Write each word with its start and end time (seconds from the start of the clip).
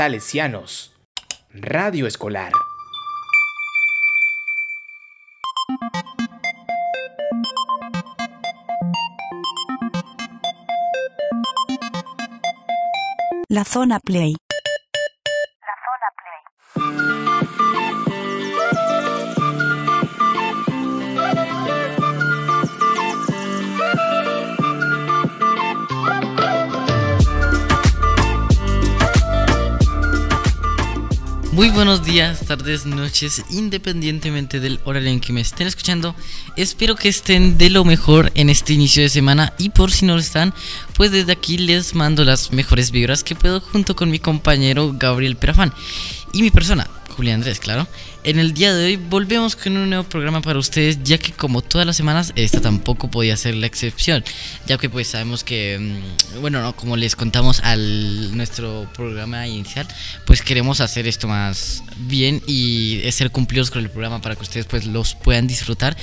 Salesianos. 0.00 0.94
Radio 1.52 2.06
Escolar. 2.06 2.52
La 13.50 13.66
zona 13.66 14.00
play. 14.00 14.36
Muy 31.60 31.68
buenos 31.68 32.02
días, 32.02 32.40
tardes, 32.46 32.86
noches, 32.86 33.44
independientemente 33.50 34.60
del 34.60 34.80
horario 34.84 35.10
en 35.10 35.20
que 35.20 35.34
me 35.34 35.42
estén 35.42 35.66
escuchando. 35.66 36.14
Espero 36.56 36.96
que 36.96 37.10
estén 37.10 37.58
de 37.58 37.68
lo 37.68 37.84
mejor 37.84 38.32
en 38.34 38.48
este 38.48 38.72
inicio 38.72 39.02
de 39.02 39.10
semana 39.10 39.52
y 39.58 39.68
por 39.68 39.92
si 39.92 40.06
no 40.06 40.14
lo 40.14 40.20
están, 40.20 40.54
pues 40.94 41.10
desde 41.10 41.32
aquí 41.32 41.58
les 41.58 41.94
mando 41.94 42.24
las 42.24 42.50
mejores 42.50 42.92
vibras 42.92 43.22
que 43.22 43.34
puedo 43.34 43.60
junto 43.60 43.94
con 43.94 44.10
mi 44.10 44.18
compañero 44.18 44.94
Gabriel 44.98 45.36
Perafán 45.36 45.74
y 46.32 46.40
mi 46.40 46.50
persona, 46.50 46.88
Julián 47.10 47.36
Andrés, 47.36 47.60
claro. 47.60 47.86
En 48.24 48.38
el 48.38 48.54
día 48.54 48.74
de 48.74 48.86
hoy 48.86 48.96
volvemos 48.96 49.56
con 49.56 49.76
un 49.76 49.88
nuevo 49.88 50.04
programa 50.04 50.40
para 50.42 50.58
ustedes, 50.58 51.02
ya 51.02 51.18
que 51.18 51.32
como 51.32 51.62
todas 51.62 51.86
las 51.86 51.96
semanas, 51.96 52.32
esta 52.36 52.60
tampoco 52.60 53.10
podía 53.10 53.36
ser 53.36 53.54
la 53.54 53.66
excepción, 53.66 54.24
ya 54.66 54.78
que 54.78 54.88
pues 54.88 55.08
sabemos 55.08 55.44
que, 55.44 55.78
mm, 55.78 56.40
bueno, 56.40 56.62
no, 56.62 56.76
como 56.76 56.96
les 56.96 57.16
contamos 57.16 57.60
al 57.60 58.36
nuestro 58.36 58.88
programa 58.94 59.46
inicial, 59.46 59.86
pues 60.26 60.42
queremos 60.42 60.80
hacer 60.80 61.06
esto 61.06 61.28
más 61.28 61.82
bien 61.96 62.42
y 62.46 63.02
ser 63.10 63.30
cumplidos 63.30 63.70
con 63.70 63.82
el 63.82 63.90
programa 63.90 64.20
para 64.20 64.36
que 64.36 64.42
ustedes 64.42 64.66
pues 64.66 64.86
los 64.86 65.14
puedan 65.14 65.46
disfrutar. 65.46 65.96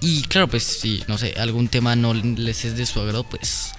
Y 0.00 0.22
claro, 0.22 0.48
pues 0.48 0.62
si, 0.62 1.02
no 1.08 1.18
sé, 1.18 1.34
algún 1.38 1.68
tema 1.68 1.96
no 1.96 2.14
les 2.14 2.64
es 2.64 2.76
de 2.76 2.86
su 2.86 3.00
agrado, 3.00 3.24
pues 3.24 3.72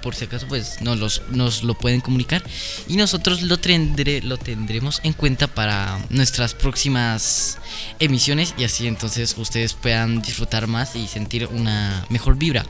por 0.00 0.14
si 0.14 0.24
acaso 0.24 0.46
pues 0.48 0.80
nos, 0.80 0.98
los, 0.98 1.22
nos 1.30 1.62
lo 1.62 1.74
pueden 1.74 2.00
comunicar 2.00 2.42
y 2.88 2.96
nosotros 2.96 3.42
lo, 3.42 3.58
tendré, 3.58 4.22
lo 4.22 4.36
tendremos 4.36 5.00
en 5.04 5.12
cuenta 5.12 5.46
para 5.46 6.04
nuestras 6.10 6.54
próximas 6.54 7.58
emisiones 7.98 8.54
y 8.58 8.64
así 8.64 8.86
entonces 8.86 9.34
ustedes 9.38 9.74
puedan 9.74 10.20
disfrutar 10.22 10.66
más 10.66 10.96
y 10.96 11.06
sentir 11.06 11.46
una 11.46 12.04
mejor 12.08 12.36
vibra. 12.36 12.64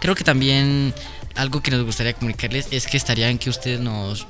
Creo 0.00 0.14
que 0.14 0.24
también 0.24 0.94
algo 1.34 1.62
que 1.62 1.70
nos 1.70 1.84
gustaría 1.84 2.12
comunicarles 2.12 2.68
es 2.70 2.86
que 2.86 2.96
estarían 2.96 3.38
que 3.38 3.50
ustedes 3.50 3.80
nos 3.80 4.26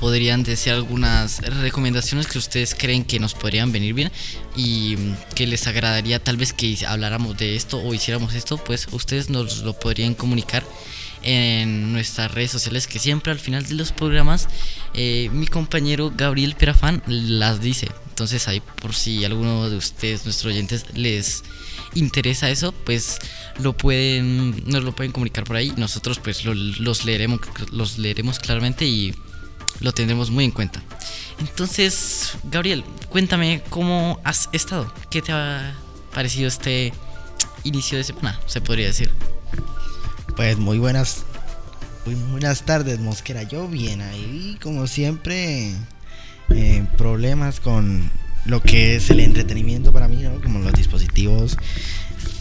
podrían 0.00 0.42
decir 0.42 0.72
algunas 0.72 1.40
recomendaciones 1.60 2.26
que 2.26 2.38
ustedes 2.38 2.74
creen 2.74 3.04
que 3.04 3.20
nos 3.20 3.34
podrían 3.34 3.70
venir 3.70 3.92
bien 3.92 4.10
y 4.56 4.96
que 5.34 5.46
les 5.46 5.66
agradaría 5.66 6.18
tal 6.24 6.38
vez 6.38 6.54
que 6.54 6.74
habláramos 6.86 7.36
de 7.36 7.54
esto 7.54 7.78
o 7.78 7.92
hiciéramos 7.92 8.34
esto, 8.34 8.56
pues 8.56 8.88
ustedes 8.92 9.28
nos 9.28 9.58
lo 9.58 9.74
podrían 9.78 10.14
comunicar 10.14 10.64
en 11.22 11.92
nuestras 11.92 12.32
redes 12.32 12.50
sociales 12.50 12.86
que 12.86 12.98
siempre 12.98 13.32
al 13.32 13.38
final 13.38 13.66
de 13.66 13.74
los 13.74 13.92
programas 13.92 14.48
eh, 14.94 15.28
mi 15.32 15.46
compañero 15.46 16.12
Gabriel 16.14 16.54
Perafán 16.56 17.02
las 17.06 17.60
dice. 17.60 17.88
Entonces 18.08 18.48
ahí 18.48 18.60
por 18.60 18.94
si 18.94 19.24
alguno 19.24 19.70
de 19.70 19.76
ustedes, 19.76 20.24
nuestros 20.24 20.52
oyentes, 20.52 20.84
les 20.94 21.42
interesa 21.94 22.50
eso, 22.50 22.72
pues 22.72 23.18
lo 23.62 23.76
pueden, 23.76 24.64
nos 24.66 24.84
lo 24.84 24.94
pueden 24.94 25.12
comunicar 25.12 25.44
por 25.44 25.56
ahí. 25.56 25.72
Nosotros 25.76 26.18
pues 26.18 26.44
los 26.44 27.04
leeremos, 27.04 27.40
los 27.72 27.98
leeremos 27.98 28.38
claramente 28.38 28.84
y 28.84 29.14
lo 29.80 29.92
tendremos 29.92 30.30
muy 30.30 30.44
en 30.44 30.50
cuenta. 30.50 30.82
Entonces, 31.38 32.32
Gabriel, 32.44 32.84
cuéntame 33.08 33.62
cómo 33.70 34.20
has 34.24 34.48
estado. 34.52 34.92
¿Qué 35.10 35.22
te 35.22 35.32
ha 35.32 35.74
parecido 36.12 36.48
este 36.48 36.92
inicio 37.64 37.96
de 37.96 38.04
semana? 38.04 38.38
Se 38.46 38.60
podría 38.60 38.88
decir. 38.88 39.10
Pues 40.36 40.58
muy 40.58 40.78
buenas, 40.78 41.24
muy 42.06 42.14
buenas 42.14 42.62
tardes, 42.62 42.98
Mosquera. 43.00 43.42
Yo 43.42 43.68
bien 43.68 44.00
ahí, 44.00 44.58
como 44.62 44.86
siempre, 44.86 45.74
problemas 46.96 47.60
con 47.60 48.10
lo 48.44 48.62
que 48.62 48.96
es 48.96 49.10
el 49.10 49.20
entretenimiento 49.20 49.92
para 49.92 50.08
mí, 50.08 50.16
¿no? 50.16 50.40
Como 50.40 50.60
los 50.60 50.72
dispositivos 50.72 51.56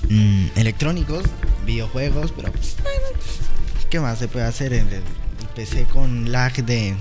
mm, 0.09 0.47
electrónicos, 0.55 1.23
videojuegos, 1.66 2.31
pero 2.35 2.51
pues, 2.51 2.75
¿qué 3.89 4.00
más 4.00 4.19
se 4.19 4.27
puede 4.27 4.45
hacer? 4.45 4.73
en 4.73 4.88
el 4.88 5.03
PC 5.56 5.85
con 5.85 6.31
lag 6.31 6.53
de 6.63 6.95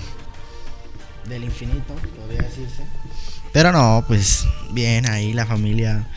del 1.27 1.43
infinito, 1.43 1.93
podría 2.19 2.41
decirse. 2.41 2.83
Pero 3.53 3.71
no, 3.71 4.03
pues 4.07 4.45
bien, 4.71 5.09
ahí 5.09 5.33
la 5.33 5.45
familia. 5.45 6.07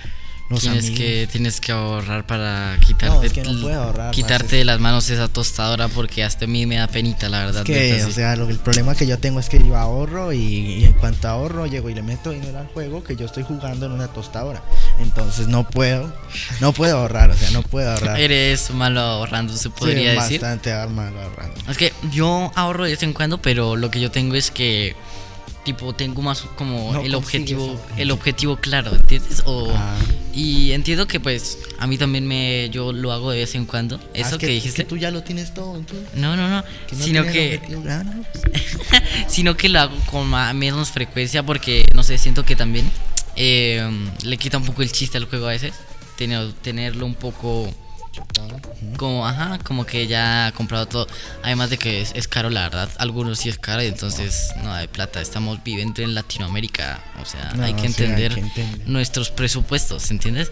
Los 0.53 0.61
tienes 0.61 0.85
amigos. 0.85 0.99
que 1.01 1.29
tienes 1.31 1.61
que 1.61 1.73
ahorrar 1.73 2.27
para 2.27 2.77
quitarte 2.81 3.07
No, 3.17 3.23
es 3.23 3.33
que 3.33 3.43
no 3.43 3.61
puedo 3.61 3.83
ahorrar, 3.83 4.11
quitarte 4.13 4.57
de 4.57 4.65
las 4.65 4.79
manos 4.81 5.09
esa 5.11 5.29
tostadora 5.29 5.89
porque 5.89 6.23
hasta 6.25 6.45
a 6.45 6.49
mí 6.49 6.67
me 6.67 6.77
da 6.77 6.87
penita 6.89 7.29
la 7.29 7.47
verdad 7.47 7.63
Es 7.63 7.65
que, 7.67 8.05
o 8.05 8.11
sea, 8.13 8.37
lo, 8.37 8.49
el 8.49 8.59
problema 8.59 8.95
que 8.95 9.07
yo 9.07 9.19
tengo 9.19 9.41
es 9.41 9.49
que 9.49 9.59
yo 9.59 9.77
ahorro 9.77 10.33
y, 10.33 10.39
y 10.39 10.85
en 10.85 10.93
cuanto 10.95 11.29
ahorro 11.29 11.67
llego 11.67 11.91
y 11.91 11.95
le 11.95 12.03
meto 12.03 12.31
dinero 12.31 12.59
al 12.59 12.67
juego 12.69 13.03
que 13.03 13.17
yo 13.17 13.27
estoy 13.27 13.43
jugando 13.43 13.87
en 13.87 13.93
una 13.93 14.09
tostadora. 14.09 14.63
Entonces 14.99 15.49
no 15.49 15.69
puedo, 15.69 16.13
no 16.61 16.73
puedo 16.73 16.99
ahorrar, 16.99 17.31
o 17.31 17.35
sea, 17.37 17.51
no 17.51 17.63
puedo 17.63 17.91
ahorrar. 17.91 18.19
eres 18.21 18.71
malo 18.71 19.01
ahorrando 19.01 19.57
se 19.57 19.71
podría 19.71 20.13
Sí, 20.13 20.19
decir 20.21 20.41
Bastante 20.41 20.73
malo 20.89 21.21
ahorrando. 21.21 21.55
es 21.71 21.77
que 21.77 21.93
yo 22.13 22.53
ahorro 22.55 22.85
de 22.85 22.91
vez 22.91 23.03
en 23.03 23.13
cuando 23.13 23.41
pero 23.41 23.77
lo 23.77 23.91
que 23.91 24.01
yo 24.01 24.11
tengo 24.11 24.35
es 24.35 24.51
que 24.51 24.95
tipo 25.65 25.93
tengo 25.95 26.23
más 26.23 26.43
como 26.57 26.93
No 26.93 27.01
el 27.03 27.15
objetivo 27.15 27.65
eso. 27.67 27.81
el 27.97 28.11
objetivo 28.11 28.57
claro 28.57 28.95
entiendes 28.95 29.43
o 29.47 29.73
Ah. 29.77 29.95
Y 30.35 30.73
entiendo 30.73 31.07
que 31.07 31.21
pues 31.21 31.59
a 31.79 31.87
mí 31.87 31.99
también 31.99 32.27
me 32.27 32.69
yo 32.71 32.93
lo 32.93 33.13
hago 33.13 33.31
de 33.31 33.39
vez 33.41 33.55
en 33.55 33.67
cuando 33.67 33.97
Ah, 34.03 34.09
eso 34.15 34.31
es 34.31 34.39
que, 34.39 34.47
dijiste 34.47 34.83
que 34.83 34.89
tú 34.89 34.97
ya 34.97 35.11
lo 35.11 35.23
tienes 35.23 35.53
todo, 35.55 35.77
entonces. 35.77 36.09
no 36.15 36.37
no 36.37 36.49
no 36.49 36.65
que 36.89 36.97
no 36.97 37.05
sino 37.05 37.23
que. 37.25 37.61
Ah, 37.89 38.03
no, 38.05 38.25
sino 39.29 39.57
que 39.57 39.69
lo 39.69 39.81
hago 39.81 39.97
con 40.11 40.27
ma- 40.29 40.53
menos 40.55 40.91
frecuencia 40.91 41.43
porque, 41.45 41.87
no 41.95 42.03
sé, 42.03 42.19
siento 42.19 42.45
que 42.45 42.57
también 42.57 42.91
eh, 43.37 43.87
le 44.25 44.37
quita 44.39 44.59
un 44.59 44.65
poco 44.65 44.83
el 44.83 44.91
chiste 44.93 45.19
al 45.19 45.25
juego 45.27 45.47
a 45.47 45.51
veces. 45.51 45.73
Tener, 46.17 46.53
tenerlo 46.63 47.07
un 47.07 47.15
poco 47.15 47.73
como, 48.97 49.27
ajá, 49.27 49.59
como 49.65 49.85
que 49.87 50.07
ya 50.07 50.47
ha 50.47 50.53
comprado 50.53 50.87
todo. 50.87 51.07
Además 51.43 51.71
de 51.71 51.79
que 51.79 52.01
es, 52.01 52.13
es 52.15 52.29
caro, 52.29 52.51
la 52.51 52.63
verdad. 52.63 52.89
Algunos 52.99 53.39
sí 53.39 53.49
es 53.49 53.59
caro 53.59 53.83
y 53.83 53.87
entonces 53.87 54.51
no 54.63 54.73
hay 54.73 54.87
plata. 54.89 55.21
Estamos 55.21 55.63
viviendo 55.65 56.03
en 56.03 56.15
Latinoamérica. 56.15 57.01
O 57.21 57.25
sea, 57.25 57.53
No, 57.55 57.65
hay 57.65 57.75
que 57.75 57.81
sí, 57.89 58.03
hay 58.03 58.11
entender 58.11 58.35
que 58.35 58.41
entender. 58.41 58.89
nuestros 58.89 59.31
presupuestos, 59.31 60.11
¿entiendes? 60.11 60.51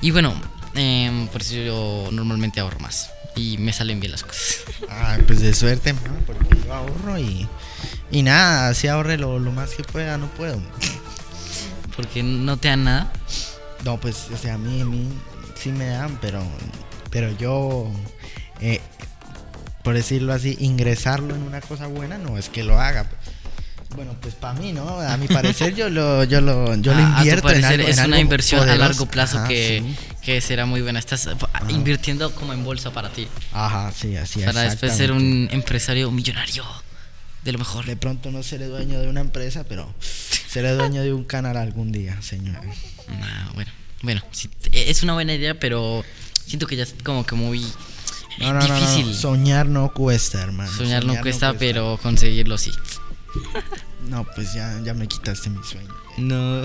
Y 0.00 0.10
bueno, 0.10 0.34
em, 0.74 1.28
por 1.28 1.42
eso 1.42 1.54
yo 1.56 2.08
normalmente 2.12 2.60
ahorro 2.60 2.80
más. 2.80 3.10
Y 3.36 3.56
me 3.58 3.72
salen 3.72 4.00
bien 4.00 4.12
las 4.12 4.22
cosas. 4.24 4.56
Ah, 4.90 5.18
pues 5.26 5.40
de 5.40 5.54
suerte, 5.54 5.92
¿no? 5.92 6.00
porque 6.26 6.56
yo 6.64 6.74
ahorro 6.74 7.18
y, 7.18 7.46
y 8.10 8.22
nada, 8.22 8.68
así 8.70 8.88
ahorre 8.88 9.16
lo, 9.18 9.38
lo 9.38 9.52
más 9.52 9.70
que 9.70 9.84
pueda, 9.84 10.16
no 10.18 10.26
puedo. 10.28 10.60
Porque 11.94 12.22
no 12.22 12.56
te 12.56 12.68
dan 12.68 12.84
nada. 12.84 13.12
No, 13.84 13.98
pues, 14.00 14.26
o 14.32 14.36
sea, 14.36 14.54
a 14.54 14.58
mí, 14.58 14.80
a 14.80 14.84
mí 14.84 15.08
sí 15.54 15.70
me 15.70 15.86
dan, 15.86 16.18
pero, 16.20 16.42
pero 17.10 17.36
yo, 17.38 17.90
eh, 18.60 18.80
por 19.82 19.94
decirlo 19.94 20.32
así, 20.32 20.56
ingresarlo 20.60 21.34
en 21.34 21.42
una 21.42 21.60
cosa 21.60 21.86
buena 21.86 22.18
no 22.18 22.38
es 22.38 22.48
que 22.48 22.62
lo 22.64 22.80
haga. 22.80 23.06
Bueno, 23.96 24.14
pues 24.20 24.34
para 24.34 24.58
mí, 24.60 24.72
¿no? 24.74 25.00
A 25.00 25.16
mi 25.16 25.26
parecer 25.28 25.74
yo 25.74 25.88
lo, 25.88 26.22
yo 26.24 26.40
lo, 26.42 26.74
yo 26.76 26.92
lo 26.92 26.98
Ah, 27.00 27.14
a 27.14 27.16
tu 27.16 27.18
invierto 27.22 27.50
en 27.50 27.64
algo. 27.64 27.82
es 27.88 27.98
en 27.98 28.04
una 28.04 28.16
algo 28.16 28.18
inversión 28.18 28.68
a 28.68 28.76
largo 28.76 29.06
plazo 29.06 29.38
Ajá, 29.38 29.48
que, 29.48 29.82
sí. 29.82 30.16
que 30.22 30.40
será 30.42 30.66
muy 30.66 30.82
buena. 30.82 30.98
Estás 30.98 31.28
invirtiendo 31.70 32.34
como 32.34 32.52
en 32.52 32.64
bolsa 32.64 32.92
para 32.92 33.08
ti. 33.10 33.26
Ajá, 33.52 33.90
sí, 33.92 34.14
así 34.16 34.40
para 34.42 34.62
después 34.62 34.94
ser 34.94 35.10
un 35.10 35.48
empresario 35.50 36.10
millonario. 36.10 36.64
De 37.44 37.52
lo 37.52 37.58
mejor. 37.58 37.86
De 37.86 37.96
pronto 37.96 38.30
no 38.30 38.42
seré 38.42 38.66
dueño 38.66 39.00
de 39.00 39.08
una 39.08 39.20
empresa, 39.20 39.64
pero 39.66 39.92
seré 40.00 40.72
dueño 40.72 41.02
de 41.02 41.14
un 41.14 41.24
canal 41.24 41.56
algún 41.56 41.90
día, 41.90 42.20
señor. 42.20 42.60
Nah, 43.08 43.52
bueno, 43.54 43.70
bueno, 44.02 44.22
sí, 44.32 44.50
es 44.70 45.02
una 45.02 45.14
buena 45.14 45.32
idea, 45.32 45.58
pero 45.58 46.04
siento 46.48 46.66
que 46.66 46.76
ya 46.76 46.84
es 46.84 46.94
como 47.04 47.24
que 47.26 47.34
muy 47.34 47.60
No, 48.38 48.52
no, 48.52 48.60
no, 48.60 48.68
no, 48.68 48.74
difícil. 48.74 49.14
Soñar 49.14 49.66
no 49.66 49.92
cuesta, 49.92 50.42
hermano. 50.42 50.72
Soñar 50.72 51.04
no 51.04 51.20
cuesta, 51.20 51.54
pero 51.54 51.98
conseguirlo 52.02 52.58
sí. 52.58 52.72
No, 54.08 54.24
pues 54.24 54.54
ya, 54.54 54.80
ya 54.82 54.94
me 54.94 55.06
quitaste 55.06 55.50
mi 55.50 55.62
sueño. 55.62 55.94
No. 56.16 56.62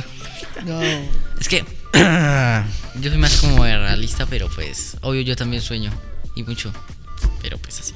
No. 0.66 0.82
Es 1.40 1.50
que 1.50 1.66
yo 3.02 3.10
soy 3.10 3.18
más 3.18 3.36
como 3.42 3.64
realista, 3.66 4.26
pero 4.26 4.50
pues, 4.50 4.96
obvio 5.02 5.22
yo 5.22 5.36
también 5.36 5.62
sueño. 5.62 5.92
Y 6.36 6.44
mucho. 6.44 6.72
Pero 7.42 7.58
pues 7.58 7.82
así. 7.82 7.94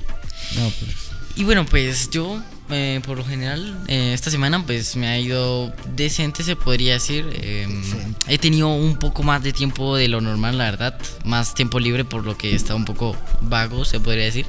No, 0.55 0.69
pues. 0.69 0.95
Y 1.35 1.43
bueno, 1.43 1.65
pues 1.65 2.09
yo, 2.09 2.41
eh, 2.69 2.99
por 3.05 3.17
lo 3.17 3.23
general, 3.25 3.77
eh, 3.87 4.11
esta 4.13 4.29
semana 4.29 4.65
pues 4.65 4.95
me 4.95 5.07
ha 5.07 5.19
ido 5.19 5.73
decente, 5.95 6.43
se 6.43 6.55
podría 6.55 6.93
decir. 6.93 7.25
Eh, 7.33 7.65
Decente. 7.69 8.33
he 8.33 8.37
tenido 8.37 8.67
un 8.69 8.97
poco 8.97 9.23
más 9.23 9.41
de 9.43 9.53
tiempo 9.53 9.95
de 9.95 10.07
lo 10.07 10.19
normal, 10.21 10.57
la 10.57 10.65
verdad. 10.65 10.99
Más 11.23 11.53
tiempo 11.53 11.79
libre, 11.79 12.03
por 12.05 12.25
lo 12.25 12.37
que 12.37 12.51
he 12.51 12.55
estado 12.55 12.75
un 12.77 12.85
poco 12.85 13.15
vago, 13.41 13.85
se 13.85 13.99
podría 13.99 14.25
decir. 14.25 14.45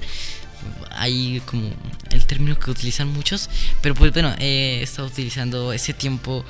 hay 0.90 1.40
como 1.46 1.70
el 2.10 2.26
término 2.26 2.58
que 2.58 2.70
utilizan 2.70 3.08
muchos, 3.08 3.48
pero 3.82 3.94
pues 3.94 4.12
bueno, 4.12 4.34
he 4.38 4.80
estado 4.82 5.06
utilizando 5.06 5.72
ese 5.72 5.92
tiempo 5.92 6.44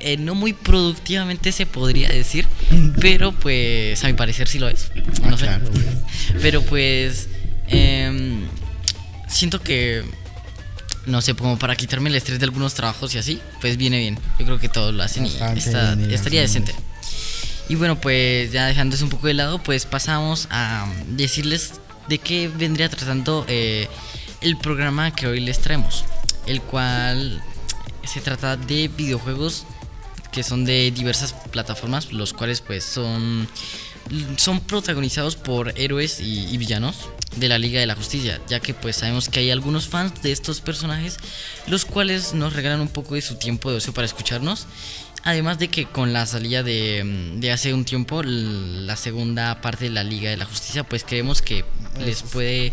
eh, 0.00 0.16
no 0.18 0.34
muy 0.34 0.52
productivamente 0.52 1.52
se 1.52 1.64
podría 1.66 2.08
decir, 2.08 2.46
pero 3.00 3.32
pues 3.32 4.02
a 4.04 4.08
mi 4.08 4.12
parecer 4.14 4.48
sí 4.48 4.58
lo 4.58 4.68
es. 4.68 4.90
Ah, 5.22 5.30
No 5.30 5.38
sé. 5.38 5.46
claro, 5.46 5.68
güey. 5.70 5.84
Pero 6.42 6.62
pues 6.62 7.28
em, 7.68 8.40
siento 9.28 9.60
que 9.62 10.02
no 11.06 11.20
sé, 11.22 11.34
como 11.34 11.58
para 11.58 11.76
quitarme 11.76 12.10
el 12.10 12.16
estrés 12.16 12.38
de 12.38 12.44
algunos 12.44 12.74
trabajos 12.74 13.14
y 13.14 13.18
así, 13.18 13.40
pues 13.60 13.76
viene 13.76 13.98
bien. 13.98 14.18
Yo 14.38 14.44
creo 14.46 14.58
que 14.58 14.68
todos 14.68 14.92
lo 14.94 15.02
hacen 15.02 15.24
Bastante 15.24 15.54
y 15.54 15.58
está- 15.58 15.94
bien, 15.94 16.10
estaría 16.10 16.40
decente. 16.40 16.74
Y 17.68 17.74
bueno, 17.74 18.00
pues 18.00 18.52
ya 18.52 18.66
dejando 18.66 18.94
eso 18.94 19.04
un 19.04 19.10
poco 19.10 19.26
de 19.26 19.34
lado, 19.34 19.60
pues 19.62 19.86
pasamos 19.86 20.46
a 20.50 20.86
decirles 21.08 21.72
de 22.08 22.18
qué 22.18 22.48
vendría 22.48 22.88
tratando 22.88 23.44
eh, 23.48 23.88
el 24.40 24.56
programa 24.56 25.14
que 25.14 25.26
hoy 25.26 25.40
les 25.40 25.58
traemos, 25.60 26.04
el 26.46 26.60
cual 26.60 27.42
se 28.04 28.20
trata 28.20 28.56
de 28.56 28.88
videojuegos 28.88 29.64
que 30.30 30.42
son 30.44 30.64
de 30.64 30.92
diversas 30.92 31.32
plataformas, 31.50 32.12
los 32.12 32.32
cuales 32.32 32.60
pues 32.60 32.84
son 32.84 33.48
son 34.36 34.60
protagonizados 34.60 35.36
por 35.36 35.72
héroes 35.78 36.20
y, 36.20 36.46
y 36.46 36.58
villanos 36.58 37.08
de 37.36 37.48
la 37.48 37.58
Liga 37.58 37.80
de 37.80 37.86
la 37.86 37.94
Justicia, 37.94 38.40
ya 38.48 38.60
que 38.60 38.74
pues 38.74 38.96
sabemos 38.96 39.28
que 39.28 39.40
hay 39.40 39.50
algunos 39.50 39.88
fans 39.88 40.22
de 40.22 40.32
estos 40.32 40.60
personajes, 40.60 41.16
los 41.66 41.84
cuales 41.84 42.34
nos 42.34 42.52
regalan 42.52 42.80
un 42.80 42.88
poco 42.88 43.14
de 43.14 43.22
su 43.22 43.36
tiempo 43.36 43.70
de 43.70 43.78
ocio 43.78 43.92
para 43.92 44.06
escucharnos. 44.06 44.66
Además 45.24 45.58
de 45.58 45.68
que 45.68 45.86
con 45.86 46.12
la 46.12 46.24
salida 46.24 46.62
de, 46.62 47.34
de 47.36 47.50
hace 47.50 47.74
un 47.74 47.84
tiempo, 47.84 48.22
la 48.22 48.96
segunda 48.96 49.60
parte 49.60 49.86
de 49.86 49.90
la 49.90 50.04
Liga 50.04 50.30
de 50.30 50.36
la 50.36 50.44
Justicia, 50.44 50.84
pues 50.84 51.02
creemos 51.02 51.42
que 51.42 51.64
les 51.98 52.22
puede 52.22 52.72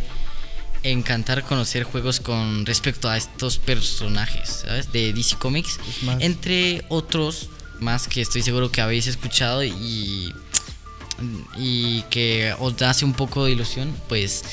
encantar 0.84 1.44
conocer 1.44 1.84
juegos 1.84 2.20
con 2.20 2.66
respecto 2.66 3.10
a 3.10 3.18
estos 3.18 3.58
personajes, 3.58 4.64
¿sabes? 4.66 4.92
De 4.92 5.14
DC 5.14 5.38
Comics. 5.38 5.80
Entre 6.20 6.86
otros 6.90 7.50
más 7.80 8.08
que 8.08 8.22
estoy 8.22 8.42
seguro 8.42 8.72
que 8.72 8.82
habéis 8.82 9.08
escuchado 9.08 9.64
y, 9.64 10.34
y 11.58 12.02
que 12.04 12.54
os 12.60 12.82
hace 12.82 13.06
un 13.06 13.14
poco 13.14 13.46
de 13.46 13.52
ilusión, 13.52 13.94
pues 14.10 14.44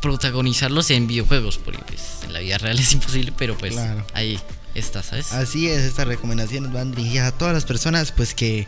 protagonizarlos 0.00 0.90
en 0.90 1.06
videojuegos, 1.06 1.58
porque 1.58 1.82
pues 1.86 2.00
en 2.24 2.32
la 2.32 2.40
vida 2.40 2.58
real 2.58 2.78
es 2.78 2.92
imposible, 2.92 3.32
pero 3.36 3.56
pues 3.56 3.72
Claro. 3.74 4.04
ahí 4.14 4.38
está, 4.74 5.02
¿sabes? 5.02 5.32
Así 5.32 5.68
es, 5.68 5.82
estas 5.82 6.06
recomendaciones 6.06 6.72
van 6.72 6.92
dirigidas 6.92 7.32
a 7.32 7.38
todas 7.38 7.54
las 7.54 7.64
personas 7.64 8.12
pues 8.12 8.34
que 8.34 8.66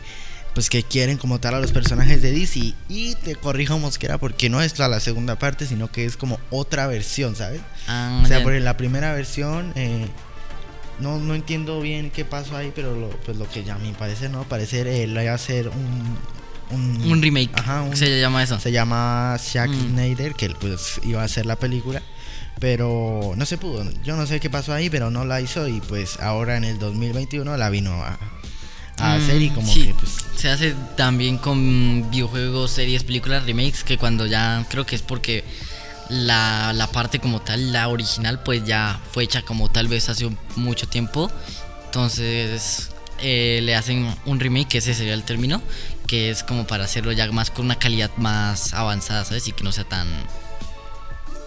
pues 0.53 0.69
que 0.69 0.83
quieren 0.83 1.17
como 1.17 1.41
tal 1.41 1.55
a 1.55 1.59
los 1.59 1.73
personajes 1.73 2.21
de 2.21 2.31
DC 2.31 2.73
y 2.87 3.15
te 3.15 3.35
corrijo 3.35 3.77
Mosquera 3.77 4.17
porque 4.17 4.49
no 4.49 4.61
es 4.61 4.79
la, 4.79 4.87
la 4.87 5.01
segunda 5.01 5.37
parte 5.37 5.65
sino 5.65 5.91
que 5.91 6.05
es 6.05 6.15
como 6.15 6.39
otra 6.49 6.87
versión, 6.87 7.35
¿sabes? 7.35 7.59
Ah, 7.89 8.21
O 8.23 8.27
sea, 8.27 8.41
porque 8.41 8.61
la 8.61 8.77
primera 8.77 9.11
versión 9.13 9.73
eh, 9.75 10.07
no, 11.01 11.19
no 11.19 11.35
entiendo 11.35 11.81
bien 11.81 12.09
qué 12.09 12.23
pasó 12.23 12.55
ahí, 12.55 12.71
pero 12.73 12.95
lo, 12.97 13.09
pues 13.09 13.35
lo 13.35 13.49
que 13.49 13.65
ya 13.65 13.75
a 13.75 13.79
mi 13.79 13.91
parecer 13.91 14.29
no, 14.29 14.43
parecer 14.45 14.87
eh, 14.87 15.05
le 15.07 15.23
iba 15.23 15.33
a 15.33 15.35
hacer 15.35 15.67
un 15.67 16.17
un, 16.71 17.11
un 17.11 17.21
remake, 17.21 17.51
Ajá, 17.53 17.81
un- 17.83 17.95
se 17.95 18.19
llama 18.19 18.43
eso. 18.43 18.59
se 18.59 18.71
llama 18.71 19.37
Zack 19.39 19.69
Mm. 19.69 19.89
Snyder, 19.91 20.33
que 20.33 20.49
pues 20.49 20.99
iba 21.03 21.21
a 21.21 21.25
hacer 21.25 21.45
la 21.45 21.55
película, 21.57 22.01
pero 22.59 23.33
no 23.35 23.45
se 23.45 23.57
pudo. 23.57 23.83
Yo 24.03 24.15
no 24.15 24.25
sé 24.25 24.39
qué 24.39 24.49
pasó 24.49 24.73
ahí, 24.73 24.89
pero 24.89 25.09
no 25.11 25.25
la 25.25 25.41
hizo 25.41 25.67
y 25.67 25.81
pues 25.81 26.19
ahora 26.19 26.57
en 26.57 26.63
el 26.63 26.79
2021 26.79 27.57
la 27.57 27.69
vino 27.69 27.93
a, 28.03 28.17
a 28.97 29.13
hacer 29.15 29.41
y 29.41 29.49
Mm, 29.49 29.55
como 29.55 29.71
sí. 29.73 29.87
que 29.87 29.93
pues 29.93 30.11
Se 30.37 30.49
hace 30.49 30.73
también 30.95 31.37
con 31.37 32.09
videojuegos, 32.11 32.71
series, 32.71 33.03
películas, 33.03 33.45
remakes, 33.45 33.83
que 33.83 33.97
cuando 33.97 34.25
ya 34.25 34.65
creo 34.69 34.85
que 34.85 34.95
es 34.95 35.01
porque 35.01 35.43
la, 36.09 36.71
la 36.73 36.87
parte 36.87 37.19
como 37.19 37.41
tal, 37.41 37.71
la 37.73 37.87
original, 37.87 38.41
pues 38.43 38.63
ya 38.65 38.99
fue 39.11 39.23
hecha 39.23 39.41
como 39.41 39.69
tal 39.69 39.87
vez 39.87 40.07
hace 40.09 40.29
mucho 40.55 40.87
tiempo. 40.87 41.31
Entonces 41.85 42.89
eh, 43.19 43.59
le 43.63 43.75
hacen 43.75 44.13
un 44.25 44.39
remake, 44.39 44.67
que 44.69 44.77
ese 44.79 44.93
sería 44.93 45.13
el 45.13 45.23
término, 45.23 45.61
que 46.07 46.29
es 46.29 46.43
como 46.43 46.67
para 46.67 46.83
hacerlo 46.85 47.11
ya 47.11 47.31
más 47.31 47.49
con 47.51 47.65
una 47.65 47.79
calidad 47.79 48.11
más 48.17 48.73
avanzada, 48.73 49.25
¿sabes? 49.25 49.47
Y 49.47 49.51
que 49.51 49.63
no 49.63 49.71
sea 49.71 49.83
tan 49.85 50.07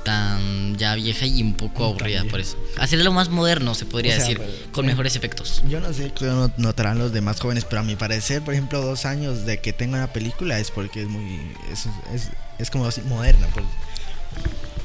tan 0.04 0.76
ya 0.78 0.94
vieja 0.94 1.26
y 1.26 1.42
un 1.42 1.54
poco 1.54 1.84
aburrida 1.84 2.24
por 2.24 2.40
eso. 2.40 2.56
Hacerlo 2.78 3.12
más 3.12 3.28
moderno, 3.28 3.74
se 3.74 3.84
podría 3.84 4.12
O 4.12 4.16
sea, 4.16 4.24
decir, 4.24 4.38
pues, 4.38 4.50
con 4.72 4.72
bueno. 4.72 4.88
mejores 4.92 5.16
efectos. 5.16 5.62
yo 5.68 5.80
no 5.80 5.92
sé 5.92 6.12
qué 6.16 6.24
no- 6.24 6.50
notarán 6.56 6.98
los 6.98 7.12
demás 7.12 7.40
jóvenes, 7.40 7.64
pero 7.64 7.80
a 7.80 7.84
mi 7.84 7.94
parecer, 7.96 8.40
por 8.42 8.54
ejemplo, 8.54 8.80
dos 8.80 9.04
años 9.04 9.44
de 9.44 9.60
que 9.60 9.72
tenga 9.72 9.98
una 9.98 10.12
película 10.12 10.58
es 10.58 10.70
porque 10.70 11.02
es 11.02 11.08
muy 11.08 11.52
es, 11.70 11.86
es, 12.14 12.30
es 12.58 12.70
como 12.70 12.86
así 12.86 13.02
moderna, 13.02 13.48
pues. 13.52 13.66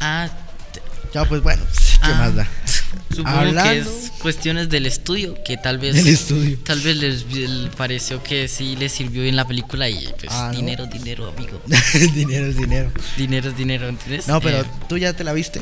Ah, 0.01 0.27
Ya 1.13 1.25
pues 1.25 1.42
bueno, 1.44 1.63
¿qué 1.65 1.98
Ah, 2.12 2.15
más 2.19 2.36
da? 2.36 2.48
Supongo 3.15 3.39
que 3.42 3.48
Hablando- 3.48 3.71
es 3.71 4.12
cuestiones 4.19 4.69
del 4.69 4.86
estudio 4.86 5.36
que 5.44 5.57
tal 5.57 5.77
vez 5.77 5.95
Del 5.95 6.07
estudio. 6.07 6.57
tal 6.65 6.80
vez 6.80 6.95
les, 6.98 7.25
les 7.31 7.69
pareció 7.75 8.24
que 8.24 8.48
sí 8.48 8.75
les 8.75 8.92
sirvió 8.92 9.21
bien 9.24 9.36
la 9.36 9.45
película 9.48 9.88
y 9.89 10.07
pues 10.19 10.31
Ah, 10.31 10.50
¿no? 10.51 10.57
dinero, 10.57 10.86
dinero, 10.88 11.31
amigo. 11.36 11.62
dinero 12.13 12.48
es 12.48 12.57
dinero. 12.57 12.92
dinero 13.18 13.50
es 13.50 13.57
dinero, 13.57 13.88
¿entiendes? 13.88 14.27
No, 14.27 14.42
pero 14.42 14.62
Eh, 14.62 14.65
tú 14.89 14.98
ya 14.98 15.13
te 15.13 15.24
la 15.24 15.33
viste. 15.33 15.62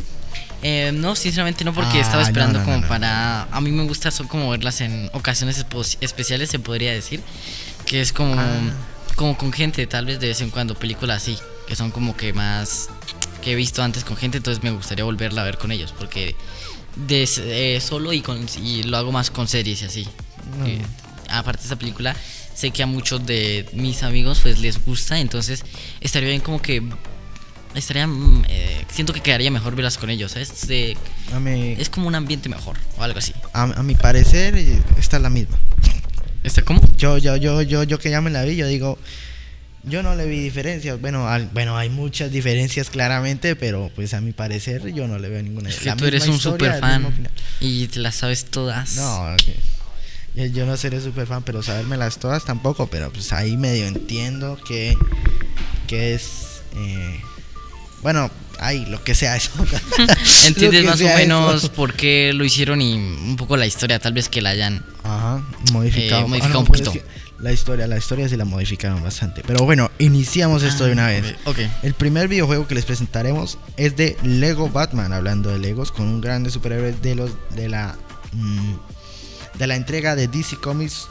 eh, 0.63 0.91
no, 0.93 1.15
sinceramente 1.15 1.63
no 1.65 1.73
porque 1.73 1.97
Ah, 1.97 2.01
estaba 2.01 2.23
esperando 2.23 2.59
no, 2.59 2.65
no, 2.65 2.71
como 2.73 2.87
para 2.87 3.43
a 3.43 3.61
mí 3.61 3.71
me 3.71 3.83
gusta 3.83 4.11
son 4.11 4.27
como 4.27 4.49
verlas 4.51 4.79
en 4.81 5.09
ocasiones 5.13 5.65
especiales 6.01 6.49
se 6.49 6.59
podría 6.59 6.93
decir, 6.93 7.21
que 7.85 7.99
es 8.01 8.13
como 8.13 8.35
Ah. 8.39 8.59
como 9.15 9.37
con 9.37 9.51
gente, 9.51 9.85
tal 9.87 10.05
vez 10.05 10.19
de 10.19 10.27
vez 10.27 10.39
en 10.41 10.49
cuando 10.51 10.75
películas 10.75 11.23
así, 11.23 11.37
que 11.67 11.75
son 11.75 11.91
como 11.91 12.15
que 12.15 12.31
más 12.33 12.89
que 13.41 13.51
he 13.53 13.55
visto 13.55 13.81
antes 13.83 14.03
con 14.03 14.15
gente, 14.17 14.37
entonces 14.37 14.63
me 14.63 14.71
gustaría 14.71 15.03
volverla 15.03 15.41
a 15.41 15.45
ver 15.45 15.57
con 15.57 15.71
ellos 15.71 15.93
porque 15.97 16.35
de, 16.95 17.27
eh, 17.37 17.79
solo 17.81 18.13
y, 18.13 18.21
con, 18.21 18.45
y 18.61 18.83
lo 18.83 18.97
hago 18.97 19.11
más 19.11 19.31
con 19.31 19.47
series 19.47 19.81
y 19.81 19.85
así. 19.85 20.07
No. 20.59 20.65
Eh, 20.67 20.81
aparte 21.29 21.59
de 21.61 21.65
esta 21.65 21.75
película, 21.77 22.15
sé 22.53 22.71
que 22.71 22.83
a 22.83 22.85
muchos 22.85 23.25
de 23.25 23.67
mis 23.73 24.03
amigos 24.03 24.39
pues 24.41 24.59
les 24.59 24.83
gusta, 24.85 25.19
entonces 25.19 25.63
estaría 26.01 26.29
bien 26.29 26.41
como 26.41 26.61
que 26.61 26.83
estaría 27.73 28.05
mm, 28.07 28.43
eh, 28.49 28.85
siento 28.91 29.13
que 29.13 29.21
quedaría 29.21 29.49
mejor 29.49 29.75
verlas 29.75 29.97
con 29.97 30.09
ellos, 30.09 30.33
¿sabes? 30.33 30.67
De- 30.67 30.97
A 31.33 31.39
mi, 31.39 31.71
es 31.77 31.89
como 31.89 32.07
un 32.07 32.15
ambiente 32.15 32.49
mejor 32.49 32.77
o 32.97 33.03
algo 33.03 33.19
así. 33.19 33.33
a, 33.53 33.63
a 33.63 33.83
mi 33.83 33.95
parecer, 33.95 34.55
eh, 34.57 34.81
esta 34.99 35.17
es 35.17 35.23
la 35.23 35.29
misma. 35.29 35.57
¿Está 36.43 36.63
cómo? 36.63 36.81
Yo, 36.97 37.17
yo, 37.17 37.35
yo, 37.37 37.61
yo, 37.61 37.83
yo 37.83 37.99
que 37.99 38.09
ya 38.09 38.19
me 38.19 38.29
la 38.31 38.43
vi, 38.43 38.55
yo 38.55 38.67
digo, 38.67 38.97
yo 39.83 40.03
no 40.03 40.15
le 40.15 40.25
vi 40.25 40.39
diferencias. 40.39 40.99
Bueno, 41.01 41.27
al- 41.27 41.47
bueno, 41.53 41.77
hay 41.77 41.89
muchas 41.89 42.31
diferencias 42.31 42.89
claramente, 42.89 43.55
pero 43.55 43.91
pues 43.95 44.13
a 44.13 44.21
mi 44.21 44.31
parecer 44.31 44.93
yo 44.93 45.07
no 45.07 45.17
le 45.19 45.29
veo 45.29 45.41
ninguna. 45.41 45.69
Es 45.69 45.79
que 45.79 45.85
La 45.85 45.95
tú 45.95 46.05
eres 46.05 46.27
un 46.27 46.39
super 46.39 46.79
fan 46.79 47.07
y 47.59 47.87
te 47.87 47.99
las 47.99 48.15
sabes 48.15 48.45
todas. 48.45 48.95
No, 48.95 49.33
ok. 49.33 49.41
yo, 50.35 50.45
yo 50.45 50.65
no 50.65 50.77
seré 50.77 51.01
super 51.01 51.25
fan, 51.27 51.43
pero 51.43 51.63
sabérmelas 51.63 52.17
todas 52.19 52.45
tampoco, 52.45 52.87
pero 52.87 53.11
pues 53.11 53.33
ahí 53.33 53.57
medio 53.57 53.85
entiendo 53.87 54.57
que, 54.67 54.95
que 55.87 56.13
es... 56.13 56.61
eh, 56.75 57.19
bueno, 58.01 58.31
ahí, 58.59 58.85
lo 58.87 59.03
que 59.03 59.13
sea 59.13 59.35
eso. 59.35 59.51
Entiendes 60.47 60.85
más 60.85 61.01
o 61.01 61.05
menos 61.05 61.63
eso. 61.63 61.71
por 61.73 61.93
qué 61.93 62.31
lo 62.33 62.43
hicieron 62.43 62.81
y 62.81 62.93
un 62.95 63.35
poco 63.37 63.57
la 63.57 63.67
historia, 63.67 63.99
tal 63.99 64.13
vez 64.13 64.27
que 64.29 64.41
la 64.41 64.49
hayan. 64.51 64.83
Ajá, 65.03 65.43
modificado. 65.71 66.25
Eh, 66.25 66.27
modificado 66.27 66.49
Ah, 66.49 66.53
no, 66.53 66.59
un 66.61 66.65
pues 66.65 66.81
poquito. 66.81 66.97
es 66.97 67.03
que 67.13 67.21
La 67.41 67.51
historia, 67.51 67.87
la 67.87 67.97
historia 67.97 68.29
sí 68.29 68.37
la 68.37 68.45
modificaron 68.45 69.01
bastante. 69.01 69.41
Pero 69.45 69.65
bueno, 69.65 69.89
iniciamos 69.97 70.61
esto 70.61 70.85
de 70.85 70.91
una 70.91 71.07
vez. 71.07 71.35
Ah, 71.45 71.49
Ok. 71.49 71.57
El 71.81 71.95
primer 71.95 72.27
videojuego 72.27 72.67
que 72.67 72.75
les 72.75 72.85
presentaremos 72.85 73.57
es 73.77 73.95
de 73.95 74.15
Lego 74.23 74.69
Batman, 74.69 75.11
hablando 75.11 75.49
de 75.49 75.57
Legos, 75.57 75.91
con 75.91 76.07
un 76.07 76.21
grande 76.21 76.51
superhéroe 76.51 76.93
de 77.01 77.15
los 77.15 77.31
de 77.55 77.67
la 77.67 77.95
mm, 78.33 78.73
de 79.57 79.67
la 79.67 79.75
entrega 79.75 80.15
de 80.15 80.27
DC 80.27 80.57
Comics 80.57 81.07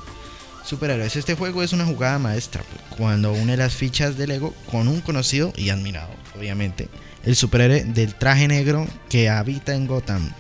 Superhéroes. 0.65 1.17
Este 1.17 1.35
juego 1.35 1.65
es 1.65 1.73
una 1.73 1.85
jugada 1.85 2.19
maestra 2.21 2.63
pues, 2.63 2.81
cuando 2.97 3.33
une 3.33 3.57
las 3.57 3.75
fichas 3.75 4.17
de 4.17 4.29
Lego 4.29 4.55
con 4.71 4.87
un 4.87 5.01
conocido 5.01 5.53
y 5.57 5.71
admirado, 5.71 6.11
obviamente, 6.39 6.89
el 7.25 7.35
superhéroe 7.35 7.85
del 7.85 8.15
traje 8.15 8.47
negro 8.47 8.87
que 9.09 9.29
habita 9.29 9.75
en 9.75 9.89
Gotham. 9.89 10.31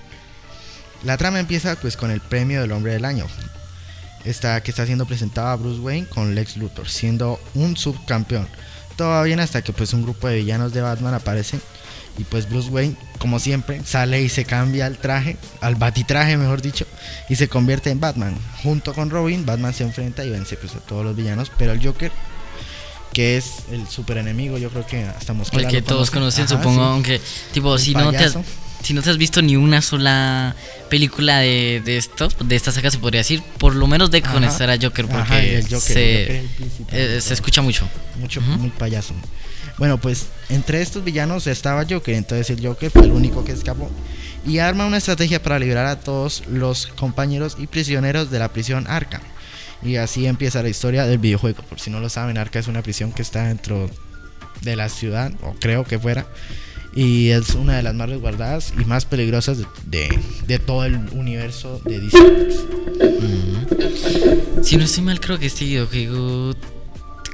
La 1.02 1.16
trama 1.16 1.40
empieza 1.40 1.74
pues 1.76 1.96
con 1.96 2.10
el 2.10 2.20
premio 2.20 2.60
del 2.60 2.72
hombre 2.72 2.92
del 2.92 3.04
año. 3.06 3.26
Esta 4.24 4.62
que 4.62 4.70
está 4.70 4.84
siendo 4.86 5.06
presentada 5.06 5.52
a 5.52 5.56
Bruce 5.56 5.80
Wayne 5.80 6.06
con 6.06 6.34
Lex 6.34 6.56
Luthor, 6.56 6.88
siendo 6.88 7.40
un 7.54 7.76
subcampeón. 7.76 8.46
Todo 8.96 9.08
va 9.10 9.22
bien 9.22 9.40
hasta 9.40 9.62
que 9.62 9.72
pues 9.72 9.92
un 9.94 10.02
grupo 10.02 10.28
de 10.28 10.36
villanos 10.36 10.72
de 10.72 10.82
Batman 10.82 11.14
aparecen 11.14 11.60
y 12.18 12.24
pues 12.24 12.48
Bruce 12.48 12.68
Wayne, 12.68 12.96
como 13.18 13.38
siempre, 13.38 13.80
sale 13.84 14.20
y 14.20 14.28
se 14.28 14.44
cambia 14.44 14.84
al 14.86 14.98
traje, 14.98 15.38
al 15.60 15.76
batitraje 15.76 16.36
mejor 16.36 16.60
dicho, 16.60 16.86
y 17.30 17.36
se 17.36 17.48
convierte 17.48 17.90
en 17.90 18.00
Batman. 18.00 18.36
Junto 18.62 18.92
con 18.92 19.08
Robin, 19.08 19.46
Batman 19.46 19.72
se 19.72 19.84
enfrenta 19.84 20.24
y 20.24 20.30
vence 20.30 20.56
pues 20.56 20.74
a 20.74 20.80
todos 20.80 21.04
los 21.04 21.16
villanos, 21.16 21.50
pero 21.56 21.72
el 21.72 21.82
Joker, 21.82 22.12
que 23.14 23.38
es 23.38 23.64
el 23.70 23.88
super 23.88 24.18
enemigo, 24.18 24.58
yo 24.58 24.68
creo 24.70 24.86
que 24.86 25.04
hasta 25.04 25.32
Mosquera 25.32 25.62
El 25.62 25.68
que 25.68 25.80
lo 25.80 25.86
todos 25.86 26.10
conoce. 26.10 26.42
conocen, 26.42 26.44
Ajá, 26.44 26.62
supongo, 26.62 26.84
sí. 26.84 26.90
aunque, 26.92 27.20
tipo, 27.52 27.74
El 27.74 27.80
si 27.80 27.94
no 27.94 28.10
te. 28.10 28.28
Si 28.82 28.94
no 28.94 29.02
te 29.02 29.10
has 29.10 29.18
visto 29.18 29.42
ni 29.42 29.56
una 29.56 29.82
sola 29.82 30.54
película 30.88 31.38
de, 31.38 31.82
de 31.84 31.96
esto, 31.96 32.28
de 32.44 32.56
esta 32.56 32.72
saga 32.72 32.90
se 32.90 32.98
podría 32.98 33.20
decir, 33.20 33.42
por 33.58 33.74
lo 33.74 33.86
menos 33.86 34.10
de 34.10 34.22
conocer 34.22 34.70
a 34.70 34.78
Joker 34.80 35.06
porque 35.06 35.22
Ajá, 35.22 35.42
y 35.44 35.48
el 35.50 35.64
Joker, 35.64 35.80
se, 35.80 36.38
el 36.38 36.48
Joker 36.48 37.00
eh, 37.00 37.20
se 37.20 37.34
escucha 37.34 37.62
mucho. 37.62 37.88
Mucho, 38.18 38.40
muy 38.40 38.70
payaso. 38.70 39.14
Bueno, 39.78 39.98
pues 39.98 40.26
entre 40.48 40.82
estos 40.82 41.04
villanos 41.04 41.46
estaba 41.46 41.84
Joker, 41.88 42.14
entonces 42.14 42.50
el 42.50 42.66
Joker 42.66 42.90
fue 42.90 43.04
el 43.04 43.12
único 43.12 43.44
que 43.44 43.52
escapó. 43.52 43.90
Y 44.46 44.58
arma 44.58 44.86
una 44.86 44.96
estrategia 44.96 45.42
para 45.42 45.58
liberar 45.58 45.86
a 45.86 46.00
todos 46.00 46.42
los 46.48 46.86
compañeros 46.86 47.56
y 47.58 47.66
prisioneros 47.66 48.30
de 48.30 48.38
la 48.38 48.52
prisión 48.52 48.86
Arkham. 48.88 49.22
Y 49.82 49.96
así 49.96 50.26
empieza 50.26 50.62
la 50.62 50.68
historia 50.68 51.06
del 51.06 51.18
videojuego. 51.18 51.62
Por 51.62 51.80
si 51.80 51.90
no 51.90 52.00
lo 52.00 52.08
saben, 52.08 52.36
Arkham 52.36 52.60
es 52.60 52.68
una 52.68 52.82
prisión 52.82 53.12
que 53.12 53.22
está 53.22 53.44
dentro 53.44 53.90
de 54.62 54.76
la 54.76 54.88
ciudad, 54.88 55.32
o 55.42 55.54
creo 55.58 55.84
que 55.84 55.98
fuera. 55.98 56.26
Y 56.94 57.28
es 57.30 57.54
una 57.54 57.76
de 57.76 57.82
las 57.84 57.94
más 57.94 58.08
resguardadas 58.10 58.72
y 58.80 58.84
más 58.84 59.04
peligrosas 59.04 59.58
de, 59.58 59.66
de- 59.86 60.18
de 60.46 60.58
todo 60.58 60.84
el 60.84 60.96
universo 61.12 61.80
de 61.84 62.00
DC. 62.00 62.18
Ujú. 62.18 63.66
Si 64.64 64.76
no 64.76 64.84
estoy 64.84 65.04
mal, 65.04 65.20
creo 65.20 65.38
que 65.38 65.46
este 65.46 65.64
videojuego 65.64 66.54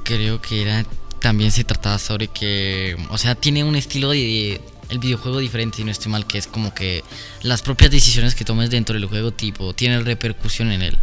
creo 0.04 0.40
que 0.40 0.62
era 0.62 0.84
también 1.20 1.50
se 1.50 1.64
trataba 1.64 1.98
sobre 1.98 2.28
que, 2.28 2.96
o 3.10 3.18
sea, 3.18 3.34
tiene 3.34 3.64
un 3.64 3.74
estilo 3.76 4.10
de 4.10 4.60
el 4.88 4.98
videojuego 5.00 5.40
diferente, 5.40 5.78
si 5.78 5.84
no 5.84 5.90
estoy 5.90 6.12
mal, 6.12 6.26
que 6.26 6.38
es 6.38 6.46
como 6.46 6.72
que 6.72 7.02
las 7.42 7.60
propias 7.62 7.90
decisiones 7.90 8.36
que 8.36 8.44
tomes 8.44 8.70
dentro 8.70 8.94
del 8.94 9.06
juego 9.06 9.32
tipo 9.32 9.72
tienen 9.74 10.04
repercusión 10.04 10.70
en 10.70 10.82
él. 10.82 10.96